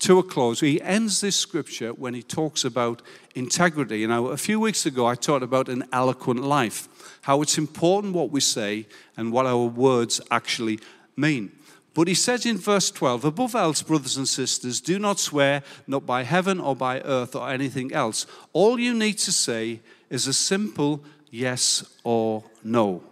to 0.00 0.18
a 0.18 0.22
close, 0.22 0.60
he 0.60 0.80
ends 0.80 1.20
this 1.20 1.36
scripture 1.36 1.92
when 1.92 2.14
he 2.14 2.22
talks 2.22 2.64
about 2.64 3.02
integrity. 3.34 4.00
You 4.00 4.08
know, 4.08 4.28
a 4.28 4.36
few 4.36 4.58
weeks 4.58 4.86
ago, 4.86 5.06
I 5.06 5.14
talked 5.14 5.44
about 5.44 5.68
an 5.68 5.84
eloquent 5.92 6.42
life, 6.42 6.88
how 7.22 7.42
it's 7.42 7.58
important 7.58 8.14
what 8.14 8.30
we 8.30 8.40
say 8.40 8.86
and 9.16 9.32
what 9.32 9.46
our 9.46 9.64
words 9.64 10.20
actually 10.30 10.80
mean. 11.16 11.52
But 11.94 12.08
he 12.08 12.14
says 12.14 12.46
in 12.46 12.56
verse 12.56 12.90
12, 12.90 13.24
above 13.24 13.54
else, 13.54 13.82
brothers 13.82 14.16
and 14.16 14.26
sisters, 14.26 14.80
do 14.80 14.98
not 14.98 15.18
swear, 15.18 15.62
not 15.86 16.06
by 16.06 16.22
heaven 16.22 16.58
or 16.58 16.74
by 16.74 17.00
earth 17.00 17.36
or 17.36 17.50
anything 17.50 17.92
else. 17.92 18.26
All 18.54 18.80
you 18.80 18.94
need 18.94 19.18
to 19.18 19.32
say 19.32 19.80
is 20.12 20.26
a 20.26 20.32
simple 20.32 21.02
yes 21.30 21.98
or 22.04 22.44
no. 22.62 23.02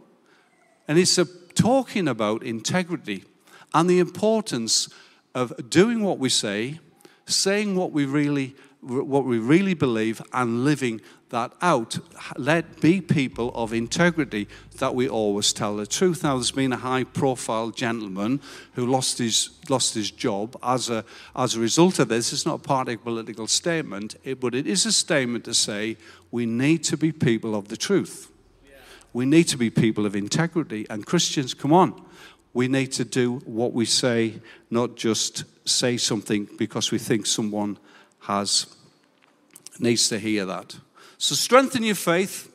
And 0.86 0.98
it's 0.98 1.18
talking 1.54 2.06
about 2.06 2.42
integrity 2.42 3.24
and 3.72 3.88
the 3.88 3.98
importance 3.98 4.90
of 5.34 5.70
doing 5.70 6.02
what 6.02 6.18
we 6.18 6.28
say, 6.28 6.78
saying 7.26 7.74
what 7.74 7.92
we 7.92 8.04
really 8.04 8.54
what 8.82 9.24
we 9.24 9.38
really 9.38 9.74
believe 9.74 10.22
and 10.32 10.64
living 10.64 11.00
that 11.28 11.52
out. 11.60 11.98
Let 12.36 12.80
be 12.80 13.00
people 13.00 13.52
of 13.54 13.72
integrity 13.72 14.48
that 14.78 14.94
we 14.94 15.08
always 15.08 15.52
tell 15.52 15.76
the 15.76 15.86
truth. 15.86 16.22
Now, 16.22 16.36
there's 16.36 16.50
been 16.50 16.72
a 16.72 16.78
high 16.78 17.04
profile 17.04 17.70
gentleman 17.70 18.40
who 18.74 18.86
lost 18.86 19.18
his, 19.18 19.50
lost 19.68 19.94
his 19.94 20.10
job 20.10 20.56
as 20.62 20.90
a, 20.90 21.04
as 21.36 21.54
a 21.54 21.60
result 21.60 21.98
of 21.98 22.08
this. 22.08 22.32
It's 22.32 22.46
not 22.46 22.60
a 22.60 22.62
party 22.62 22.96
political 22.96 23.46
statement, 23.46 24.16
but 24.40 24.54
it 24.54 24.66
is 24.66 24.86
a 24.86 24.92
statement 24.92 25.44
to 25.44 25.54
say 25.54 25.96
we 26.30 26.46
need 26.46 26.82
to 26.84 26.96
be 26.96 27.12
people 27.12 27.54
of 27.54 27.68
the 27.68 27.76
truth. 27.76 28.30
We 29.12 29.26
need 29.26 29.44
to 29.48 29.56
be 29.56 29.70
people 29.70 30.06
of 30.06 30.14
integrity. 30.14 30.86
And 30.88 31.04
Christians, 31.04 31.54
come 31.54 31.72
on. 31.72 32.00
We 32.52 32.66
need 32.66 32.92
to 32.92 33.04
do 33.04 33.36
what 33.44 33.72
we 33.72 33.84
say, 33.84 34.40
not 34.70 34.96
just 34.96 35.44
say 35.68 35.96
something 35.96 36.48
because 36.56 36.90
we 36.90 36.98
think 36.98 37.26
someone 37.26 37.78
has 38.20 38.66
needs 39.78 40.08
to 40.08 40.18
hear 40.18 40.44
that. 40.44 40.76
So 41.18 41.34
strengthen 41.34 41.82
your 41.82 41.94
faith 41.94 42.52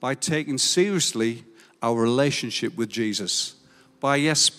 by 0.00 0.14
taking 0.14 0.58
seriously 0.58 1.44
our 1.82 2.00
relationship 2.00 2.76
with 2.76 2.88
Jesus. 2.88 3.54
By 4.00 4.16
yes, 4.16 4.50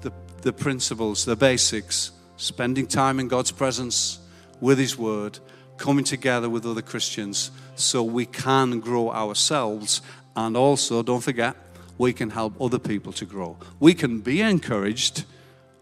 the, 0.00 0.12
the 0.42 0.52
principles, 0.52 1.24
the 1.24 1.36
basics, 1.36 2.12
spending 2.36 2.86
time 2.86 3.20
in 3.20 3.28
God's 3.28 3.52
presence 3.52 4.18
with 4.60 4.78
His 4.78 4.96
Word, 4.96 5.38
coming 5.76 6.04
together 6.04 6.48
with 6.48 6.66
other 6.66 6.82
Christians 6.82 7.50
so 7.74 8.02
we 8.02 8.26
can 8.26 8.80
grow 8.80 9.10
ourselves 9.10 10.00
and 10.36 10.56
also, 10.56 11.02
don't 11.02 11.20
forget, 11.20 11.56
we 11.96 12.12
can 12.12 12.30
help 12.30 12.60
other 12.60 12.78
people 12.78 13.12
to 13.14 13.24
grow. 13.24 13.56
We 13.78 13.94
can 13.94 14.20
be 14.20 14.40
encouraged, 14.40 15.24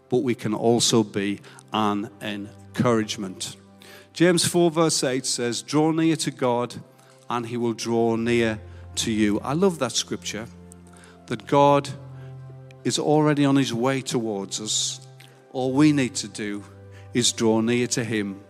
but 0.09 0.17
we 0.17 0.35
can 0.35 0.53
also 0.53 1.03
be 1.03 1.41
an 1.71 2.09
encouragement. 2.21 3.55
James 4.13 4.45
4, 4.45 4.69
verse 4.69 5.03
8 5.03 5.25
says, 5.25 5.63
Draw 5.63 5.91
near 5.91 6.15
to 6.17 6.29
God, 6.29 6.75
and 7.31 7.47
he 7.47 7.57
will 7.57 7.73
draw 7.73 8.15
near 8.15 8.61
to 8.95 9.11
you. 9.11 9.39
I 9.39 9.53
love 9.53 9.79
that 9.79 9.93
scripture 9.93 10.45
that 11.25 11.47
God 11.47 11.89
is 12.83 12.99
already 12.99 13.43
on 13.43 13.55
his 13.55 13.73
way 13.73 14.01
towards 14.01 14.61
us. 14.61 14.99
All 15.51 15.73
we 15.73 15.91
need 15.93 16.13
to 16.15 16.27
do 16.27 16.63
is 17.15 17.31
draw 17.31 17.61
near 17.61 17.87
to 17.87 18.03
him, 18.03 18.43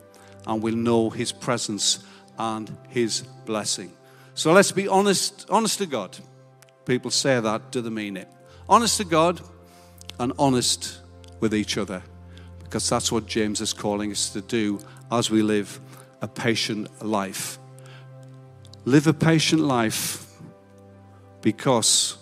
and 0.45 0.61
we'll 0.61 0.75
know 0.75 1.09
his 1.09 1.31
presence 1.31 2.03
and 2.37 2.75
his 2.89 3.21
blessing. 3.45 3.93
So 4.35 4.51
let's 4.51 4.73
be 4.73 4.89
honest, 4.89 5.45
honest 5.49 5.77
to 5.77 5.85
God. 5.85 6.17
People 6.85 7.11
say 7.11 7.39
that, 7.39 7.71
do 7.71 7.79
they 7.79 7.89
mean 7.89 8.17
it? 8.17 8.27
Honest 8.67 8.97
to 8.97 9.05
God 9.05 9.39
and 10.19 10.33
honest 10.37 10.99
with 11.39 11.55
each 11.55 11.77
other. 11.77 12.03
Because 12.63 12.89
that's 12.89 13.13
what 13.13 13.27
James 13.27 13.61
is 13.61 13.71
calling 13.71 14.11
us 14.11 14.29
to 14.31 14.41
do 14.41 14.79
as 15.11 15.29
we 15.29 15.41
live 15.41 15.79
a 16.21 16.27
patient 16.27 17.03
life. 17.05 17.59
Live 18.85 19.07
a 19.07 19.13
patient 19.13 19.61
life 19.61 20.25
because 21.41 22.17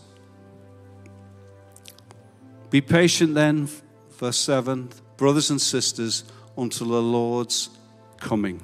be 2.69 2.81
patient 2.81 3.35
then, 3.35 3.67
verse 4.11 4.37
7, 4.37 4.89
brothers 5.17 5.49
and 5.49 5.61
sisters, 5.61 6.23
until 6.57 6.87
the 6.87 7.01
Lord's 7.01 7.69
coming. 8.17 8.61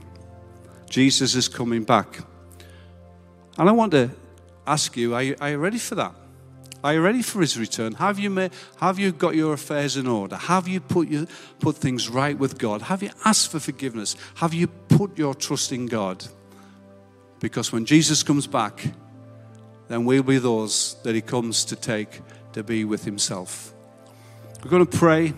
Jesus 0.90 1.36
is 1.36 1.48
coming 1.50 1.84
back. 1.84 2.20
And 3.58 3.68
I 3.68 3.72
want 3.74 3.92
to 3.92 4.10
ask 4.66 4.96
you 4.96 5.14
are, 5.14 5.24
you 5.24 5.36
are 5.42 5.52
you 5.52 5.58
ready 5.58 5.78
for 5.78 5.96
that? 5.96 6.16
Are 6.84 6.94
you 6.94 7.02
ready 7.02 7.22
for 7.22 7.42
his 7.42 7.58
return? 7.58 7.94
Have 7.94 8.20
you, 8.20 8.30
made, 8.30 8.52
have 8.80 9.00
you 9.00 9.12
got 9.12 9.36
your 9.36 9.54
affairs 9.54 9.98
in 9.98 10.08
order? 10.08 10.36
Have 10.36 10.68
you 10.68 10.80
put, 10.80 11.08
your, 11.08 11.26
put 11.60 11.76
things 11.76 12.08
right 12.08 12.38
with 12.38 12.58
God? 12.58 12.84
Have 12.84 13.02
you 13.02 13.10
asked 13.26 13.52
for 13.52 13.60
forgiveness? 13.60 14.16
Have 14.36 14.54
you 14.54 14.68
put 14.68 15.18
your 15.18 15.34
trust 15.34 15.72
in 15.72 15.88
God? 15.88 16.24
Because 17.40 17.72
when 17.72 17.86
Jesus 17.86 18.24
comes 18.24 18.46
back, 18.46 18.92
then 19.88 20.06
we'll 20.06 20.24
be 20.24 20.38
those 20.38 20.96
that 21.04 21.16
he 21.16 21.22
comes 21.22 21.66
to 21.66 21.76
take 21.76 22.22
to 22.54 22.64
be 22.64 22.86
with 22.86 23.06
himself. 23.06 23.74
We're 24.64 24.72
going 24.72 24.86
to 24.86 24.98
pray 24.98 25.34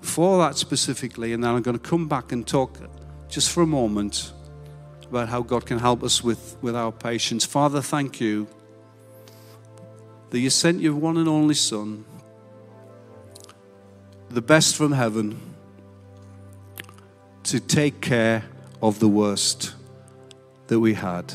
for 0.00 0.38
that 0.38 0.56
specifically, 0.56 1.32
and 1.32 1.42
then 1.42 1.54
I'm 1.54 1.62
going 1.62 1.78
to 1.78 1.88
come 1.88 2.08
back 2.08 2.32
and 2.32 2.46
talk 2.46 2.78
just 3.28 3.50
for 3.50 3.62
a 3.62 3.66
moment 3.66 4.32
about 5.08 5.28
how 5.28 5.42
God 5.42 5.64
can 5.64 5.78
help 5.78 6.02
us 6.02 6.22
with, 6.22 6.56
with 6.60 6.74
our 6.74 6.92
patience. 6.92 7.44
Father, 7.44 7.80
thank 7.80 8.20
you 8.20 8.48
that 10.32 10.40
you 10.40 10.48
sent 10.48 10.80
your 10.80 10.94
one 10.94 11.18
and 11.18 11.28
only 11.28 11.52
Son, 11.52 12.06
the 14.30 14.40
best 14.40 14.74
from 14.74 14.92
heaven, 14.92 15.38
to 17.42 17.60
take 17.60 18.00
care 18.00 18.42
of 18.80 18.98
the 18.98 19.08
worst 19.08 19.74
that 20.68 20.80
we 20.80 20.94
had. 20.94 21.34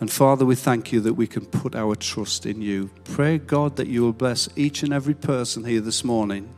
And 0.00 0.10
Father, 0.10 0.44
we 0.44 0.56
thank 0.56 0.90
you 0.90 0.98
that 1.02 1.14
we 1.14 1.28
can 1.28 1.46
put 1.46 1.76
our 1.76 1.94
trust 1.94 2.44
in 2.44 2.60
you. 2.60 2.90
Pray, 3.04 3.38
God, 3.38 3.76
that 3.76 3.86
you 3.86 4.02
will 4.02 4.12
bless 4.12 4.48
each 4.56 4.82
and 4.82 4.92
every 4.92 5.14
person 5.14 5.62
here 5.62 5.80
this 5.80 6.02
morning, 6.02 6.52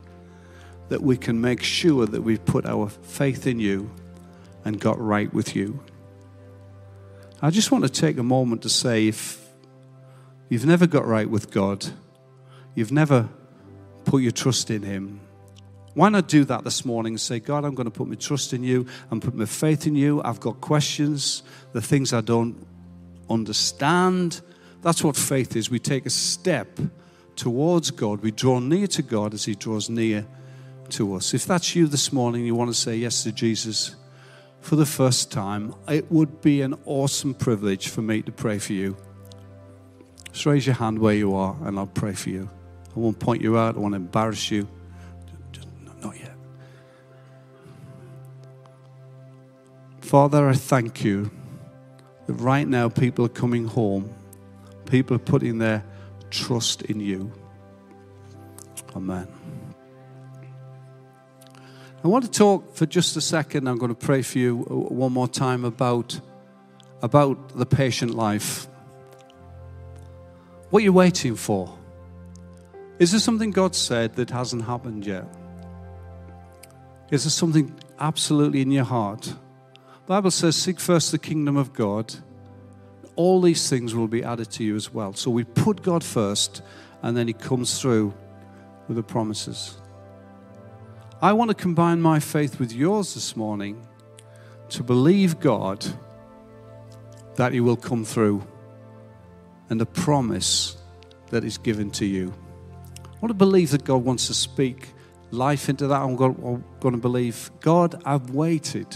that 0.89 1.03
we 1.03 1.15
can 1.15 1.39
make 1.41 1.61
sure 1.61 2.07
that 2.07 2.23
we 2.23 2.39
put 2.39 2.65
our 2.65 2.89
faith 2.89 3.45
in 3.45 3.59
you 3.59 3.91
and 4.65 4.79
got 4.79 4.99
right 4.99 5.31
with 5.31 5.55
you. 5.55 5.79
I 7.39 7.51
just 7.51 7.71
want 7.71 7.83
to 7.83 7.89
take 7.91 8.17
a 8.17 8.23
moment 8.23 8.63
to 8.63 8.69
say 8.69 9.07
if 9.09 9.42
you've 10.49 10.65
never 10.65 10.87
got 10.87 11.05
right 11.05 11.29
with 11.29 11.51
God, 11.51 11.85
you've 12.75 12.91
never 12.91 13.29
put 14.05 14.21
your 14.21 14.31
trust 14.31 14.69
in 14.69 14.83
Him, 14.83 15.21
why 15.95 16.09
not 16.09 16.27
do 16.27 16.43
that 16.45 16.63
this 16.63 16.85
morning 16.85 17.13
and 17.13 17.21
say, 17.21 17.39
God, 17.39 17.65
I'm 17.65 17.75
going 17.75 17.85
to 17.85 17.91
put 17.91 18.07
my 18.07 18.15
trust 18.15 18.53
in 18.53 18.63
you 18.63 18.87
and 19.11 19.21
put 19.21 19.35
my 19.35 19.45
faith 19.45 19.85
in 19.85 19.95
you. 19.95 20.21
I've 20.23 20.39
got 20.39 20.59
questions, 20.59 21.43
the 21.71 21.81
things 21.81 22.13
I 22.13 22.21
don't 22.21 22.65
understand. 23.29 24.41
That's 24.81 25.03
what 25.03 25.15
faith 25.15 25.55
is. 25.55 25.69
We 25.69 25.79
take 25.79 26.07
a 26.07 26.09
step 26.09 26.79
towards 27.35 27.91
God, 27.91 28.21
we 28.21 28.31
draw 28.31 28.59
near 28.59 28.87
to 28.87 29.01
God 29.01 29.33
as 29.33 29.45
He 29.45 29.55
draws 29.55 29.89
near 29.89 30.25
to 30.89 31.15
us. 31.15 31.33
If 31.33 31.45
that's 31.45 31.75
you 31.75 31.87
this 31.87 32.13
morning, 32.13 32.45
you 32.45 32.53
want 32.53 32.69
to 32.69 32.79
say 32.79 32.95
yes 32.95 33.23
to 33.23 33.31
Jesus 33.31 33.95
for 34.61 34.75
the 34.75 34.85
first 34.85 35.31
time, 35.31 35.73
it 35.89 36.11
would 36.11 36.41
be 36.41 36.61
an 36.61 36.75
awesome 36.85 37.33
privilege 37.33 37.89
for 37.89 38.01
me 38.01 38.21
to 38.21 38.31
pray 38.31 38.59
for 38.59 38.73
you. 38.73 38.95
Just 40.33 40.47
raise 40.47 40.65
your 40.65 40.75
hand 40.75 40.97
where 40.97 41.13
you 41.13 41.35
are 41.35 41.55
and 41.63 41.77
I'll 41.77 41.85
pray 41.85 42.13
for 42.13 42.29
you. 42.29 42.49
I 42.95 42.99
won't 42.99 43.19
point 43.19 43.41
you 43.43 43.57
out, 43.57 43.75
I 43.75 43.79
won't 43.79 43.93
embarrass 43.93 44.49
you. 44.49 44.67
Just, 45.51 45.67
not 46.01 46.19
yet. 46.19 46.33
Father, 50.01 50.49
I 50.49 50.53
thank 50.53 51.03
you 51.03 51.29
that 52.25 52.33
right 52.33 52.67
now 52.67 52.89
people 52.89 53.25
are 53.25 53.29
coming 53.29 53.65
home, 53.65 54.11
people 54.87 55.15
are 55.15 55.19
putting 55.19 55.59
their 55.59 55.85
trust 56.31 56.81
in 56.81 56.99
you. 56.99 57.31
Amen. 58.95 59.27
I 62.03 62.07
want 62.07 62.25
to 62.25 62.31
talk 62.31 62.75
for 62.75 62.85
just 62.87 63.15
a 63.15 63.21
second. 63.21 63.67
I'm 63.67 63.77
going 63.77 63.93
to 63.93 64.05
pray 64.05 64.23
for 64.23 64.39
you 64.39 64.57
one 64.57 65.13
more 65.13 65.27
time 65.27 65.63
about, 65.63 66.19
about 67.01 67.57
the 67.57 67.65
patient 67.65 68.15
life. 68.15 68.67
What 70.73 70.79
are 70.79 70.85
you 70.85 70.93
waiting 70.93 71.35
for? 71.35 71.71
Is 72.97 73.11
there 73.11 73.19
something 73.19 73.51
God 73.51 73.75
said 73.75 74.15
that 74.15 74.31
hasn't 74.31 74.65
happened 74.65 75.05
yet? 75.05 75.25
Is 77.11 77.25
there 77.25 77.29
something 77.29 77.79
absolutely 77.99 78.61
in 78.61 78.71
your 78.71 78.83
heart 78.83 79.35
Bible 80.07 80.31
says, 80.31 80.55
seek 80.55 80.79
first 80.79 81.11
the 81.11 81.19
kingdom 81.19 81.57
of 81.57 81.73
God. 81.73 82.15
All 83.15 83.39
these 83.39 83.69
things 83.69 83.93
will 83.93 84.07
be 84.07 84.23
added 84.23 84.49
to 84.53 84.63
you 84.63 84.75
as 84.75 84.91
well. 84.91 85.13
So 85.13 85.29
we 85.29 85.43
put 85.43 85.83
God 85.83 86.03
first, 86.03 86.63
and 87.03 87.15
then 87.15 87.27
He 87.27 87.33
comes 87.33 87.79
through 87.79 88.11
with 88.87 88.97
the 88.97 89.03
promises. 89.03 89.77
I 91.21 91.33
want 91.33 91.49
to 91.49 91.55
combine 91.55 92.01
my 92.01 92.19
faith 92.19 92.59
with 92.59 92.73
yours 92.73 93.13
this 93.13 93.35
morning 93.35 93.85
to 94.69 94.81
believe 94.81 95.39
God 95.39 95.85
that 97.35 97.53
He 97.53 97.59
will 97.59 97.77
come 97.77 98.03
through 98.03 98.43
and 99.73 99.81
a 99.81 99.87
promise 99.87 100.77
that 101.31 101.43
is 101.43 101.57
given 101.57 101.89
to 101.89 102.05
you. 102.05 102.31
I 103.03 103.09
want 103.21 103.31
to 103.31 103.33
believe 103.33 103.71
that 103.71 103.83
God 103.83 104.03
wants 104.05 104.27
to 104.27 104.33
speak 104.35 104.89
life 105.31 105.67
into 105.67 105.87
that. 105.87 105.99
I'm 105.99 106.15
going 106.15 106.63
to 106.83 106.97
believe, 106.97 107.49
God, 107.59 107.99
I've 108.05 108.29
waited. 108.29 108.95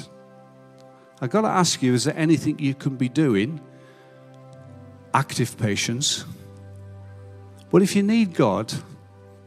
I've 1.19 1.31
got 1.31 1.41
to 1.41 1.47
ask 1.47 1.81
you 1.81 1.95
is 1.95 2.03
there 2.03 2.15
anything 2.15 2.59
you 2.59 2.75
can 2.75 2.95
be 2.95 3.09
doing? 3.09 3.59
Active 5.15 5.57
patience. 5.57 6.25
But 7.71 7.81
if 7.81 7.95
you 7.95 8.03
need 8.03 8.35
God 8.35 8.71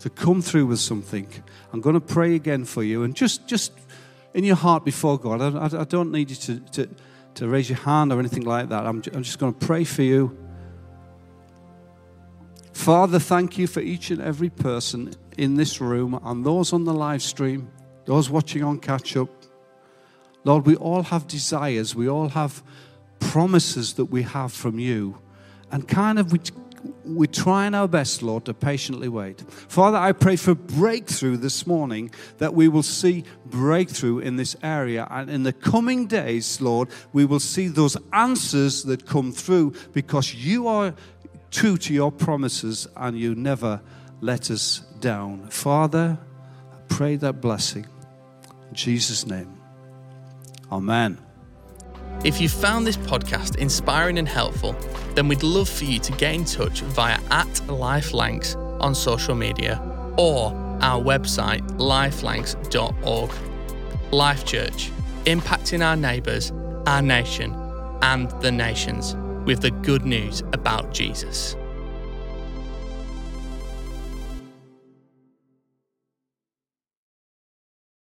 to 0.01 0.11
come 0.11 0.43
through 0.43 0.66
with 0.66 0.81
something, 0.81 1.29
I'm 1.73 1.81
going 1.81 1.95
to 1.95 2.01
pray 2.01 2.35
again 2.35 2.64
for 2.64 2.83
you. 2.83 3.05
And 3.05 3.14
just, 3.14 3.47
just 3.47 3.73
in 4.35 4.43
your 4.43 4.57
heart 4.57 4.85
before 4.85 5.16
God, 5.16 5.40
I, 5.40 5.83
I 5.83 5.85
don't 5.85 6.11
need 6.11 6.31
you 6.31 6.37
to, 6.37 6.59
to, 6.73 6.88
to, 7.35 7.49
raise 7.49 7.71
your 7.71 7.79
hand 7.79 8.12
or 8.12 8.19
anything 8.19 8.43
like 8.43 8.69
that. 8.71 8.85
I'm, 8.85 9.01
I'm 9.14 9.23
just 9.23 9.38
going 9.38 9.55
to 9.55 9.64
pray 9.64 9.85
for 9.85 10.03
you. 10.03 10.37
Father, 12.72 13.18
thank 13.18 13.59
you 13.59 13.66
for 13.66 13.80
each 13.80 14.11
and 14.11 14.20
every 14.20 14.50
person 14.50 15.14
in 15.37 15.56
this 15.56 15.80
room 15.80 16.18
and 16.22 16.44
those 16.44 16.72
on 16.72 16.85
the 16.85 16.94
live 16.94 17.22
stream, 17.22 17.70
those 18.06 18.30
watching 18.30 18.62
on 18.62 18.78
catch 18.78 19.16
up. 19.16 19.28
Lord, 20.44 20.66
we 20.66 20.76
all 20.76 21.02
have 21.02 21.26
desires, 21.26 21.94
we 21.94 22.09
all 22.09 22.30
have 22.30 22.62
promises 23.18 23.94
that 23.94 24.06
we 24.06 24.22
have 24.22 24.52
from 24.52 24.78
you. 24.78 25.18
And 25.70 25.87
kind 25.87 26.18
of 26.18 26.33
we, 26.33 26.40
we're 27.04 27.26
trying 27.26 27.74
our 27.74 27.87
best, 27.87 28.22
Lord, 28.22 28.46
to 28.46 28.54
patiently 28.54 29.09
wait. 29.09 29.40
Father, 29.50 29.98
I 29.98 30.12
pray 30.12 30.37
for 30.37 30.54
breakthrough 30.54 31.37
this 31.37 31.66
morning, 31.66 32.11
that 32.38 32.54
we 32.54 32.68
will 32.68 32.83
see 32.83 33.24
breakthrough 33.46 34.18
in 34.20 34.37
this 34.37 34.56
area. 34.62 35.06
And 35.11 35.30
in 35.30 35.42
the 35.42 35.52
coming 35.52 36.06
days, 36.06 36.61
Lord, 36.61 36.88
we 37.12 37.24
will 37.24 37.40
see 37.40 37.68
those 37.68 37.96
answers 38.12 38.85
that 38.85 39.06
come 39.06 39.33
through 39.33 39.74
because 39.92 40.35
you 40.35 40.66
are 40.66 40.94
true 41.51 41.77
to 41.77 41.93
your 41.93 42.13
promises 42.13 42.87
and 42.97 43.19
you 43.19 43.35
never 43.35 43.81
let 44.21 44.51
us 44.51 44.81
down. 45.01 45.49
Father, 45.49 46.19
I 46.73 46.77
pray 46.89 47.17
that 47.17 47.41
blessing. 47.41 47.87
In 48.69 48.75
Jesus' 48.75 49.27
name. 49.27 49.59
Amen. 50.71 51.19
If 52.25 52.41
you 52.41 52.49
found 52.49 52.87
this 52.87 52.97
podcast 52.97 53.57
inspiring 53.57 54.19
and 54.19 54.29
helpful, 54.29 54.77
then 55.15 55.27
we'd 55.27 55.43
love 55.43 55.69
for 55.69 55.85
you 55.85 55.99
to 56.01 56.13
get 56.13 56.35
in 56.35 56.45
touch 56.45 56.83
via 56.83 57.19
at 57.31 57.49
lifelancs 57.67 58.57
on 58.81 58.95
social 58.95 59.35
media 59.35 59.81
or 60.17 60.53
our 60.83 61.03
website 61.03 61.67
lifelancs.org. 61.79 63.31
Life 64.13 64.45
Church, 64.45 64.91
impacting 65.25 65.85
our 65.85 65.97
neighbours, 65.97 66.53
our 66.87 67.01
nation, 67.01 67.55
and 68.03 68.31
the 68.43 68.51
nations 68.51 69.15
with 69.44 69.61
the 69.61 69.70
good 69.70 70.05
news 70.05 70.42
about 70.53 70.92
Jesus. 70.92 71.57